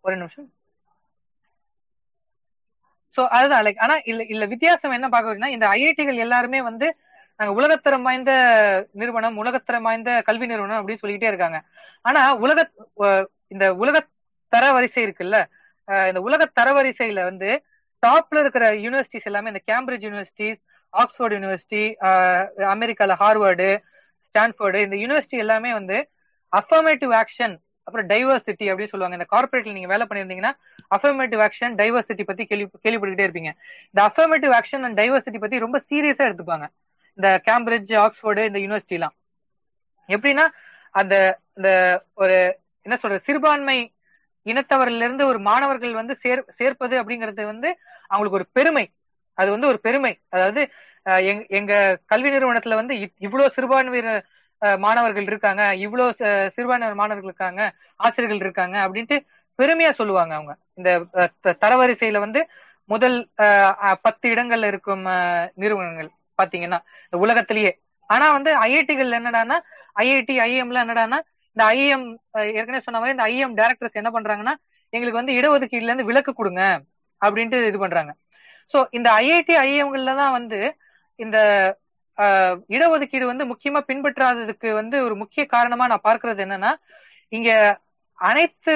[0.05, 0.49] ஒரு நிமிஷம்.
[3.17, 6.87] சோ அதுதான் லைக் ஆனா இல்ல இல்ல வித்தியாசம் என்ன பார்க்கணும்னா இந்த ஐஐடிகள் எல்லாருமே வந்து
[7.41, 8.33] நாங்க உலகத்தரம் வாய்ந்த
[8.93, 11.59] நிறுவனம் உலகத்தரம் வாய்ந்த கல்வி நிறுவனம் அப்படின்னு சொல்லிக்கிட்டே இருக்காங்க.
[12.03, 12.59] ஆனா உலக
[13.55, 13.97] இந்த உலக
[14.53, 15.39] தரவரிசை இருக்குல்ல
[16.11, 17.51] இந்த உலக தரவரிசையில வந்து
[18.03, 20.49] டாப்ல இருக்கிற யூனிவர்சிட்டிஸ் எல்லாமே இந்த கேம்பிரிட்ஜ் யூனிவர்சிட்டி
[20.93, 21.83] ஆக்ஸ்போர்ட் யூனிவர்சிட்டி
[22.75, 23.69] அமெரிக்கால ஹார்வர்டு
[24.29, 25.97] ஸ்டான்ஃபோர்டு இந்த யூனிவர்சிட்டி எல்லாமே வந்து
[26.53, 27.55] அஃபர்மேட்டிவ் ஆக்ஷன்
[27.87, 29.19] அப்புறம் டைவர்சிட்டி அப்படின்னு சொல்லுவாங்க.
[29.19, 30.53] இந்த கார்பரேட்ல நீங்க வேலை பண்ணிருந்தீங்கன்னா
[30.97, 33.51] அஃபர்மேட்டிவ் ஆக்ஷன் டைவர்சிட்டி பத்தி கேள்வி கேள்விப்பட்டுக்கிட்டே இருப்பீங்க.
[33.91, 36.67] இந்த அஃபர்மேட்டிவ் ஆக்ஷன் அண்ட் டைவர்சிட்டி பத்தி ரொம்ப சீரியஸா எடுத்துப்பாங்க.
[37.15, 39.15] இந்த கேம்பிரிட்ஜ் ஆக்ஸ்போர்டு இந்த யூனிவர்சிட்டி எல்லாம்
[40.09, 40.47] எப்படின்னா
[40.91, 43.93] அந்த இந்த ஒரு என்ன சொல்றது சிறுபான்மை
[44.45, 48.91] இனத்தவரில இருந்து ஒரு மாணவர்கள் வந்து சேர் சேர்ப்பது அப்படிங்கிறது வந்து அவங்களுக்கு ஒரு பெருமை.
[49.35, 50.21] அது வந்து ஒரு பெருமை.
[50.29, 50.71] அதாவது
[51.03, 54.27] எங்க- எங்க கல்வி நிறுவனத்துல வந்து இவ்வளவு சிறுபான்மையினர்
[54.79, 59.25] மாணவர்கள் இருக்காங்க இவ்வளவு சிறுபான்மையினர் மாணவர்கள் இருக்காங்க ஆசிரியர்கள் இருக்காங்க அப்படின்ட்டு
[59.59, 60.53] பெருமையா சொல்லுவாங்க அவங்க.
[60.79, 60.91] இந்த
[61.45, 62.41] த- தரவரிசையில வந்து
[62.91, 63.17] முதல்
[64.07, 65.05] பத்து இடங்கள்ல இருக்கும்
[65.55, 67.73] நிறுவனங்கள் பாத்தீங்கன்னா இந்த உலகத்திலேயே.
[68.11, 69.57] ஆனா வந்து ஐஐடிகள் என்னடான்னா
[70.01, 71.19] ஐஐடி ஐஎம்ல என்னடான்னா
[71.57, 72.07] இந்த ஐஎம்
[72.59, 74.55] ஏற்கனவே சொன்ன மாதிரி இந்த ஐஎம் டைரக்டர்ஸ் என்ன பண்றாங்கன்னா
[74.93, 76.63] எங்களுக்கு வந்து இடஒதுக்கீடுல இருந்து விலக்கு கொடுங்க
[77.21, 78.13] அப்படின்ட்டு இது பண்றாங்க.
[78.75, 80.59] சோ இந்த ஐஐடி ஐஎம்கள்ல தான் வந்து
[81.21, 81.39] இந்த
[82.71, 86.73] இடஒதுக்கீடு வந்து முக்கியமா பின்பற்றாததுக்கு வந்து ஒரு முக்கிய காரணமா நான் பார்க்கறது என்னன்னா
[87.33, 87.51] இங்க
[88.19, 88.75] அனைத்து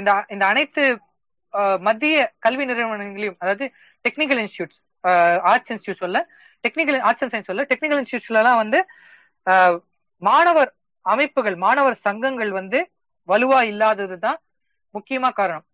[0.00, 0.82] இந்த இந்த அனைத்து
[1.80, 3.64] மத்திய கல்வி நிறுவனங்களையும் அதாவது
[4.04, 4.78] டெக்னிக்கல் இன்ஸ்டியூட்ஸ்
[5.50, 6.18] ஆர்ட்ஸ் இன்ஸ்டியூட் சொல்ல
[6.64, 8.78] டெக்னிக்கல் ஆர்ட்ஸ் அண்ட் சயின்ஸ் சொல்ல டெக்னிக்கல் இன்ஸ்டியூட்ஸ்லாம் எல்லாம் வந்து
[10.22, 10.70] மாணவர்
[11.06, 12.78] அமைப்புகள் மாணவர் சங்கங்கள் வந்து
[13.28, 14.38] வலுவா இல்லாதது தான்
[14.94, 15.64] முக்கியமா காரணம்.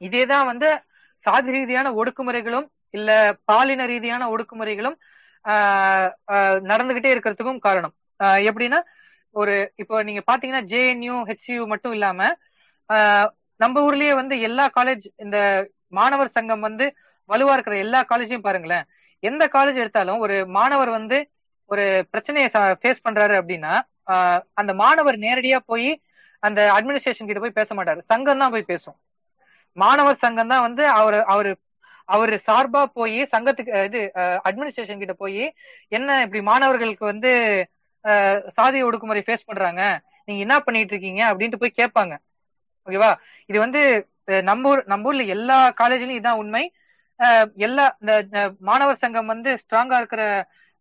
[0.00, 0.68] இதேதான் வந்து
[1.24, 3.10] சாதி ரீதியான ஒடுக்குமுறைகளும் இல்ல
[3.44, 4.96] பாலின ரீதியான ஒடுக்குமுறைகளும்
[5.44, 6.08] ஆஹ்
[6.70, 7.94] நடந்துகிட்டே இருக்கிறதுக்கும் காரணம்.
[8.20, 8.80] ஆஹ் எப்படின்னா
[9.34, 12.20] ஒரு இப்போ நீங்க பாத்தீங்கன்னா ஜேஎன்யூ ஹெச்யூ மட்டும் இல்லாம
[13.60, 15.38] நம்ம ஊர்லயே வந்து எல்லா காலேஜ் இந்த
[15.98, 16.86] மாணவர் சங்கம் வந்து
[17.30, 18.84] வலுவா இருக்கிற எல்லா காலேஜையும் பாருங்களேன்.
[19.22, 21.18] எந்த காலேஜ் எடுத்தாலும் ஒரு மாணவர் வந்து
[21.70, 22.48] ஒரு பிரச்சனையை
[22.80, 23.74] ஃபேஸ் பண்றாரு அப்படின்னா
[24.60, 25.90] அந்த மாணவர் நேரடியா போய்
[26.42, 28.00] அந்த அட்மினிஸ்ட்ரேஷன் கிட்ட போய் பேச மாட்டாரு.
[28.12, 28.96] சங்கம் தான் போய் பேசும்.
[29.76, 31.52] மாணவர் சங்கம் தான் வந்து அவர் அவரு
[32.08, 34.00] அவர் சார்பா போய் சங்கத்துக்கு இது
[34.48, 35.44] அட்மினிஸ்ட்ரேஷன் கிட்ட போய்
[35.98, 37.30] என்ன இப்படி மாணவர்களுக்கு வந்து
[38.58, 39.82] சாதி ஒடுக்குமுறை ஃபேஸ் பண்றாங்க
[40.28, 42.14] நீங்க என்ன பண்ணிட்டு இருக்கீங்க அப்படின்ட்டு போய் கேட்பாங்க.
[42.86, 43.10] ஓகேவா?
[43.50, 43.82] இது வந்து
[44.48, 46.64] நம்ம ஊர் நம்ம ஊர்ல எல்லா காலேஜ்லயும் இதான் உண்மை.
[47.66, 50.22] எல்லா இந்த மாணவர் சங்கம் வந்து ஸ்ட்ராங்கா இருக்கிற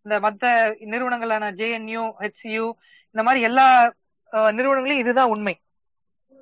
[0.05, 0.45] இந்த மத்த
[0.93, 2.65] நிறுவனங்களான ஜேஎன்யூ ஹெச்யூ
[3.15, 3.67] இந்த மாதிரி எல்லா
[4.57, 5.55] நிறுவனங்களையும் இதுதான் உண்மை.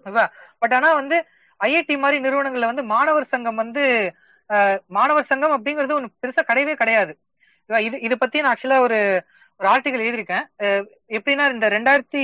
[0.06, 0.26] ஓகேவா?
[0.62, 1.18] பட் ஆனா வந்து
[1.60, 3.84] ஐஐடி மாதிரி நிறுவனங்கள்ல வந்து மாணவர் சங்கம் வந்து
[4.98, 7.14] மாணவர் சங்கம் அப்படிங்கிறது ஒன்று பெருசா கிடையவே கிடையாது.
[7.88, 8.98] இது இதை பத்தி நான் ஆக்சுவலா ஒரு
[9.60, 10.46] ஒரு ஆர்டிகல் எழுதியிருக்கேன்.
[11.18, 12.24] எப்படின்னா இந்த ரெண்டாயிரத்தி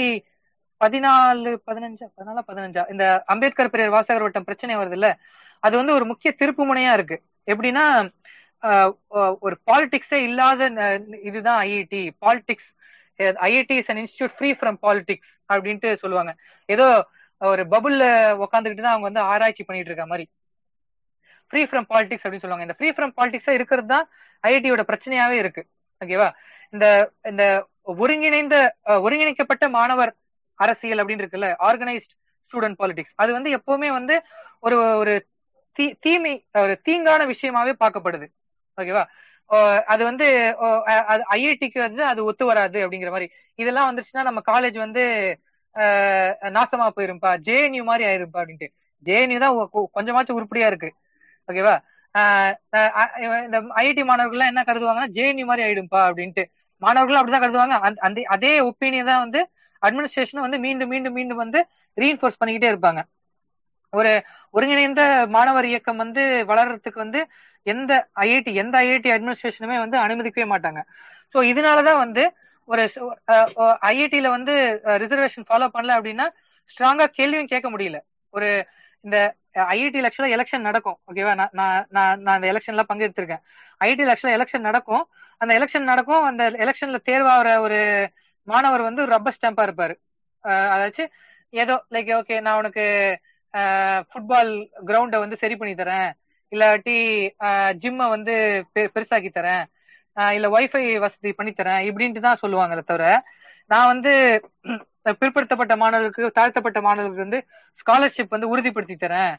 [0.82, 2.07] பதினாலு பதினஞ்சா?
[2.17, 2.84] பதினாலா பதினஞ்சா?
[2.93, 3.03] இந்த
[3.34, 5.09] அம்பேத்கர் பெரியார் வாசகர் வட்டம் பிரச்சனை வருது இல்ல
[5.65, 7.17] அது வந்து ஒரு முக்கிய திருப்பு முனையா இருக்கு.
[7.51, 7.86] எப்படின்னா
[9.45, 10.61] ஒரு பாலிடிக்ஸே இல்லாத
[11.30, 12.69] இதுதான் IIT politics
[13.47, 16.32] IIT is an institute free from politics அப்படின்ட்டு சொல்லுவாங்க.
[16.69, 16.88] ஏதோ
[17.41, 18.03] ஒரு பபுள்ல
[18.45, 20.25] உட்காந்துக்கிட்டு தான் அவங்க வந்து ஆராய்ச்சி பண்ணிட்டு இருக்க மாதிரி.
[21.51, 22.67] ஃப்ரீ ஃப்ரம் பாலிடிக்ஸ் அப்படின்னு சொல்லுவாங்க.
[22.67, 24.05] இந்த ஃப்ரீ ஃப்ரம் பாலிடிக்ஸா இருக்கிறது தான்
[24.43, 25.61] ஐஐடியோட பிரச்சனையாவே இருக்கு.
[26.01, 26.30] ஓகேவா
[26.73, 26.86] இந்த
[27.32, 27.43] இந்த
[28.01, 28.55] ஒருங்கிணைந்த
[29.05, 30.11] ஒருங்கிணைக்கப்பட்ட மாணவர்
[30.58, 32.14] அரசியல் அப்படின்னு இருக்குல்ல ஆர்கனைஸ்ட்
[32.47, 34.22] ஸ்டூடெண்ட் பாலிடிக்ஸ் அது வந்து எப்பவுமே வந்து
[34.60, 35.28] ஒரு ஒரு
[35.72, 38.28] தீ தீமை ஒரு தீங்கான விஷயமாவே பார்க்கப்படுது.
[38.82, 39.05] ஓகேவா
[39.84, 40.55] அது வந்து
[41.32, 43.30] ஐஐடிக்கு வந்து அது ஒத்து வராது அப்படிங்கிற மாதிரி.
[43.55, 45.03] இதெல்லாம் வந்துருச்சுன்னா நம்ம காலேஜ் வந்து
[46.41, 48.68] நாசமா போயிருப்பா ஜேஎன்யூ மாதிரி ஆயிருப்பா அப்படின்ட்டு.
[49.05, 50.93] ஜேஎன்யூ தான் கொஞ்சமாச்சும் உருப்படியா இருக்கு.
[51.47, 51.78] ஓகேவா
[53.43, 56.45] இந்த ஐஐடி மாணவர்கள் என்ன கருதுவாங்கன்னா ஜேஎன்யூ மாதிரி ஆயிடும்பா அப்படின்ட்டு.
[56.78, 57.80] மாணவர்களும் அப்படிதான் கருதுவாங்க.
[57.80, 59.49] அந்த- அந்த அதே ஒப்பீனியன் தான் வந்து
[59.86, 61.59] அட்மினிஸ்ட்ரேஷனை வந்து மீண்டும் மீண்டும் மீண்டும் வந்து
[61.97, 63.01] ரீஇன்ஃபோர்ஸ் பண்ணிக்கிட்டே இருப்பாங்க.
[63.93, 64.11] ஒரு
[64.55, 65.01] ஒருங்கிணைந்த
[65.36, 67.19] மாணவர் இயக்கம் வந்து வளர்றதுக்கு வந்து
[67.65, 67.93] எந்த
[68.25, 70.82] ஐஐடி எந்த ஐஐடி அட்மினிஸ்ட்ரேஷனுமே வந்து அனுமதிக்கவே மாட்டாங்க.
[71.34, 72.23] ஸோ இதனாலதான் வந்து
[72.69, 72.84] ஒரு
[73.89, 74.53] ஐஐடியில வந்து
[75.03, 76.28] ரிசர்வேஷன் ஃபாலோ பண்ணல அப்படின்னா
[76.71, 77.97] ஸ்ட்ராங்கா கேள்வியும் கேட்க முடியல.
[78.34, 78.49] ஒரு
[79.05, 79.17] இந்த
[79.73, 80.97] ஐஐடி ஆக்சுவலா எலெக்ஷன் நடக்கும்.
[81.09, 83.43] ஓகேவா நான் நான் நான் நான் அந்த எலெக்ஷன்ல பங்கெடுத்திருக்கேன்.
[83.82, 85.03] ஐஐடி ஆக்சுவலா எலெக்ஷன் நடக்கும்.
[85.41, 86.23] அந்த எலெக்ஷன் நடக்கும்.
[86.30, 87.80] அந்த எலெக்ஷன்ல தேர்வாகிற ஒரு
[88.48, 89.95] மாணவர் வந்து ரப்பர் ஸ்டாம்பா இருப்பாரு.
[90.48, 91.08] அதாச்சு அதாச்சும்
[91.50, 92.86] ஏதோ லைக் ஓகே நான் உனக்கு
[93.58, 96.12] ஃபுட்பால் கிரவுண்டை வந்து சரி பண்ணி தரேன்.
[96.52, 97.30] இல்லாட்டி
[97.82, 100.34] ஜிம்மை வந்து பெ- பெருசாக்கி தரேன்.
[100.34, 103.24] இல்ல ஒய்ஃபை வசதி பண்ணி தரேன் இப்படின்ட்டு தான் சொல்லுவாங்களே தவிர
[103.66, 104.41] நான் வந்து
[105.20, 107.45] பிற்படுத்தப்பட்ட மாணவர்களுக்கு தாழ்த்தப்பட்ட மாணவர்களுக்கு வந்து
[107.80, 109.36] ஸ்காலர்ஷிப் வந்து உறுதிப்படுத்தி தரேன்.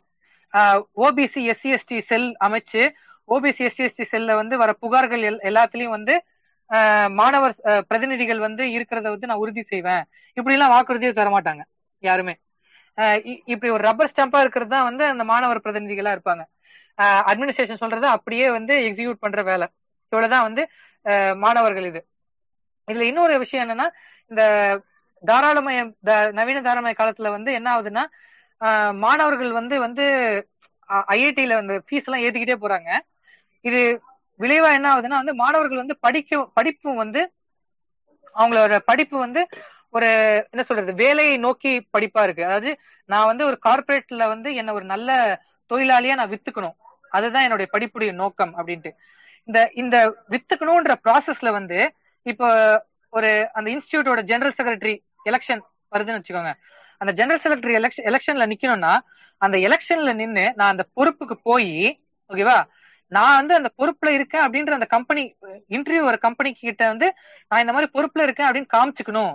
[0.96, 2.82] ஓபிசி எஸ்சி எஸ்டி செல் அமைச்சு
[3.28, 6.24] ஓபிசி எஸ்சி எஸ்டி செல்ல வந்து வர புகார்கள் எல்- எல்லாத்துலயும் வந்து
[7.10, 7.54] மாணவர்
[7.88, 10.04] பிரதிநிதிகள் வந்து இருக்கிறத வந்து நான் உறுதி செய்வேன்.
[10.34, 11.60] இப்படி எல்லாம் வாக்குறுதியை தர மாட்டாங்க
[11.98, 12.36] யாருமே.
[13.44, 16.44] இப்படி ஒரு ரப்பர் ஸ்டாம்பா இருக்கிறது தான் வந்து அந்த மாணவர் பிரதிநிதிகளா இருப்பாங்க.
[17.02, 19.66] அட்மினிஸ்ட்ரேஷன் சொல்றது அப்படியே வந்து எக்ஸிக்யூட் பண்ற வேலை.
[20.04, 20.68] இவ்வளவுதான் வந்து
[21.36, 22.06] மாணவர்கள் இது.
[22.86, 23.88] இதுல இன்னொரு விஷயம் என்னன்னா
[24.26, 24.42] இந்த
[25.26, 28.04] தாராளமய த- நவீன தாராளமய காலத்துல வந்து என்ன ஆகுதுன்னா
[28.94, 30.04] மாணவர்கள் வந்து வந்து
[30.88, 32.90] ஐஐடியில வந்து ஃபீஸ் எல்லாம் ஏத்திக்கிட்டே போறாங்க.
[33.60, 34.00] இது
[34.40, 37.20] விளைவா என்ன ஆகுதுன்னா வந்து மாணவர்கள் வந்து படிக்க படிப்பு வந்து
[38.34, 39.40] அவங்களோட படிப்பு வந்து
[39.96, 40.08] ஒரு
[40.52, 42.42] என்ன சொல்றது வேலையை நோக்கி படிப்பா இருக்கு.
[42.44, 42.70] அதாவது
[43.08, 45.10] நான் வந்து ஒரு கார்பரேட்ல வந்து என்ன ஒரு நல்ல
[45.70, 46.76] தொழிலாளியா நான் வித்துக்கணும்.
[47.10, 48.90] அதுதான் என்னுடைய படிப்புடைய நோக்கம் அப்படின்ட்டு.
[49.48, 49.96] இந்த இந்த
[50.30, 51.78] வித்துக்கணும்ன்ற ப்ராசஸ்ல வந்து
[52.26, 52.48] இப்போ
[53.12, 54.94] ஒரு அந்த இன்ஸ்டியூட்டோட ஜெனரல் செக்ரட்டரி
[55.30, 55.62] எலெக்ஷன்
[55.92, 56.52] வருதுன்னு வச்சுக்கோங்க.
[57.00, 58.92] அந்த ஜெனரல் செக்ரட்டரி எலெக்ஷன் எலெக்ஷன்ல நிக்கணும்னா
[59.40, 61.72] அந்த எலெக்ஷன்ல நின்று நான் அந்த பொறுப்புக்கு போய்
[62.30, 62.58] ஓகேவா
[63.08, 65.36] நான் வந்து அந்த பொறுப்புல இருக்கேன் அப்படின்ற அந்த கம்பெனி
[65.68, 67.14] இன்டர்வியூ ஒரு கம்பெனி கிட்ட வந்து
[67.48, 69.34] நான் இந்த மாதிரி பொறுப்புல இருக்கேன் அப்படின்னு காமிச்சுக்கணும்.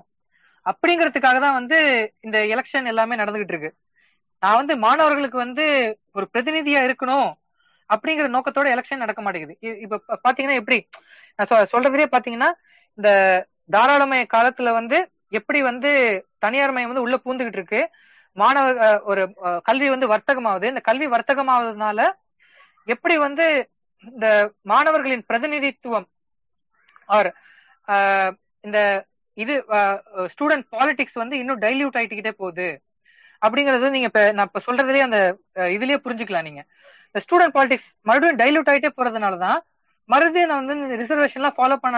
[0.66, 1.78] அப்படிங்கிறதுக்காக தான் வந்து
[2.20, 3.74] இந்த எலெக்ஷன் எல்லாமே நடந்துகிட்டு இருக்கு.
[4.40, 5.66] நான் வந்து மாணவர்களுக்கு வந்து
[6.14, 7.32] ஒரு பிரதிநிதியா இருக்கணும்
[7.90, 9.80] அப்படிங்கிற நோக்கத்தோட எலெக்ஷன் நடக்க மாட்டேங்குது.
[9.80, 10.88] இப்ப பாத்தீங்கன்னா எப்படி
[11.36, 12.50] நான் சொ- சொல்றதுலயே பாத்தீங்கன்னா
[12.94, 13.10] இந்த
[13.70, 14.98] தாராளமய காலத்துல வந்து
[15.30, 15.92] எப்படி வந்து
[16.38, 17.90] தனியார் மயம் வந்து உள்ள பூந்துகிட்டு இருக்கு.
[18.34, 22.00] மாணவர் ஒரு கல்வி வந்து வர்த்தகமாவது இந்த கல்வி வர்த்தகமாவதுனால
[22.88, 23.46] எப்படி வந்து
[24.12, 24.28] இந்த
[24.72, 26.08] மாணவர்களின் பிரதிநிதித்துவம்
[27.10, 27.30] ஆர்
[28.64, 28.80] இந்த
[29.38, 29.54] இது
[30.34, 32.68] ஸ்டூடெண்ட் பாலிடிக்ஸ் வந்து இன்னும் டைல்யூட் ஆயிட்டுக்கிட்டே போகுது.
[33.42, 35.20] அப்படிங்கறது நீங்க இப்ப நான் இப்ப சொல்றதுலயே அந்த
[35.76, 36.62] இதுலயே புரிஞ்சுக்கலாம் நீங்க.
[37.08, 39.60] இந்த ஸ்டூடெண்ட் பாலிடிக்ஸ் மறுபடியும் டைல்யூட் ஆயிட்டே போறதுனாலதான்
[40.10, 41.98] மறுபடியும் நான் வந்து ரிசர்வேஷன்லாம் ஃபாலோ பண்ண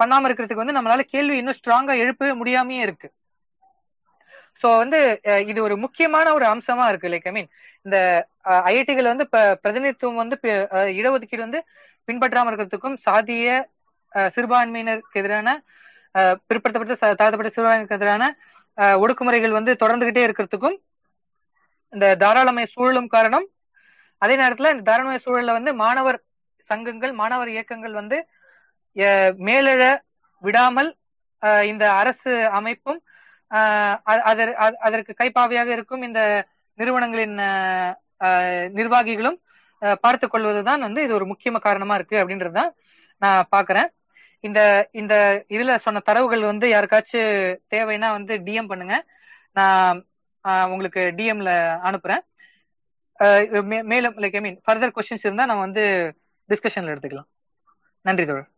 [0.00, 3.08] பண்ணாம இருக்கிறதுக்கு வந்து நம்மளால கேள்வி இன்னும் ஸ்ட்ராங்கா எழுப்பவே முடியாமயே இருக்கு.
[4.62, 4.98] சோ வந்து
[5.50, 7.50] இது ஒரு முக்கியமான ஒரு அம்சமா இருக்கு லைக் ஐ மீன்
[7.86, 7.98] இந்த
[8.68, 9.24] ஐஐடிகள் வந்து
[9.62, 10.36] பிரதிநிதித்துவம் வந்து
[10.94, 11.60] இடஒதுக்கீடு வந்து
[12.08, 13.48] பின்பற்றாம இருக்கிறதுக்கும் சாதிய
[14.34, 15.48] சிறுபான்மையினருக்கு எதிரான
[16.48, 18.26] பிற்படுத்தப்பட்ட தாழ்த்தப்பட்ட சிறுபான்மையினருக்கு எதிரான
[18.98, 20.76] ஒடுக்குமுறைகள் வந்து தொடர்ந்துகிட்டே இருக்கிறதுக்கும்
[21.92, 23.46] இந்த தாராளமய சூழலும் காரணம்.
[24.22, 26.18] அதே நேரத்துல இந்த தாராளமய சூழல்ல வந்து மாணவர்
[26.70, 28.16] சங்கங்கள் மாணவர் இயக்கங்கள் வந்து
[28.96, 29.82] அஹ், மேலெழ
[30.42, 30.90] விடாமல்
[31.66, 33.00] இந்த அரசு அமைப்பும்
[34.82, 36.20] அதற்கு கைப்பாவையாக இருக்கும் இந்த
[36.78, 37.36] நிறுவனங்களின்
[38.74, 39.40] நிர்வாகிகளும்
[40.00, 42.70] பார்த்து கொள்வதுதான் வந்து இது ஒரு முக்கிய காரணமா இருக்கு அப்படின்றதுதான்
[43.16, 43.86] நான் பாக்குறேன்.
[44.40, 49.04] இந்த இந்த இதுல சொன்ன தரவுகள் வந்து யாருக்காச்சும் தேவைன்னா வந்து டிஎம் பண்ணுங்க.
[49.52, 50.06] நான்
[50.42, 52.18] உங்களுக்கு டிஎம்ல அனுப்புறேன்.
[53.18, 56.14] மே- மேலும் like I mean further questions இருந்தா நம்ம வந்து
[56.48, 57.28] டிஸ்கஷன்ல எடுத்துக்கலாம்.
[58.00, 58.48] நன்றி தோழர்.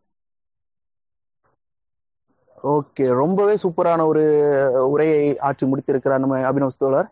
[2.63, 4.23] ஓகே ரொம்பவே சூப்பரான ஒரு
[4.89, 7.09] உரையை ஆற்றி முடித்திருக்கிறார் நம்ம அபினவ் தோழர்.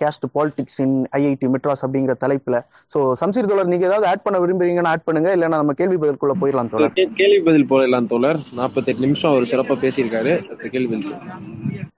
[0.00, 2.58] Caste politics in IIT Madras அப்படிங்கிற தலைப்புல.
[2.94, 6.72] சோ சம்சீர் தோழர் நீங்க ஏதாவது ஆட் பண்ண விரும்புறீங்கன்னா ஆட் பண்ணுங்க இல்லைன்னா நம்ம கேள்வி பதிலுக்குள்ள போயிடலாம்
[6.74, 6.94] தோழர்.
[7.22, 8.40] கேள்வி பதில் போயிடலாம் தோழர்.
[8.60, 10.34] நாற்பத்தெட்டு நிமிஷம் அவர் சிறப்பா பேசியிருக்காரு.
[10.74, 11.94] கேள்வி பதில்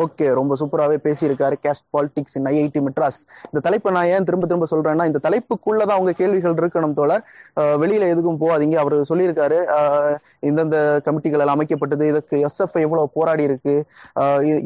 [0.00, 1.56] ஓகே ரொம்ப சூப்பராகவே பேசியிருக்காரு.
[1.64, 3.18] Caste politics in IIT Madras
[3.48, 7.22] இந்த தலைப்பை நான் ஏன் திரும்ப திரும்ப சொல்றேன்னா இந்த தலைப்புக்குள்ளதான் அவங்க கேள்விகள் இருக்கணும் தோழர்.
[7.82, 8.76] வெளியில எதுக்கும் போகாதீங்க.
[8.84, 9.58] அவர் சொல்லியிருக்காரு.
[10.50, 10.76] இந்தந்த
[11.06, 13.74] கமிட்டிகள் எல்லாம் அமைக்கப்பட்டது இதுக்கு எஸ்எஃப் எவ்வளவு போராடி இருக்கு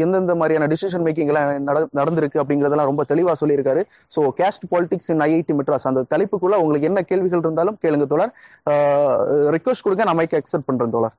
[0.05, 3.85] எந்தெந்த மாதிரியான டிசிஷன் மேக்கிங் எல்லாம் நடந்திருக்கு அப்படிங்கறதெல்லாம் ரொம்ப தெளிவா சொல்லியிருக்காரு.
[4.17, 8.35] So caste politics in IIT Madras அந்த தலைப்புக்குள்ள உங்களுக்கு என்ன கேள்விகள் இருந்தாலும் கேளுங்க தோழர்.
[9.57, 11.17] ரிக்வஸ்ட் கொடுங்க நான் மைக் அக்செப்ட் பண்றேன் தோழர்.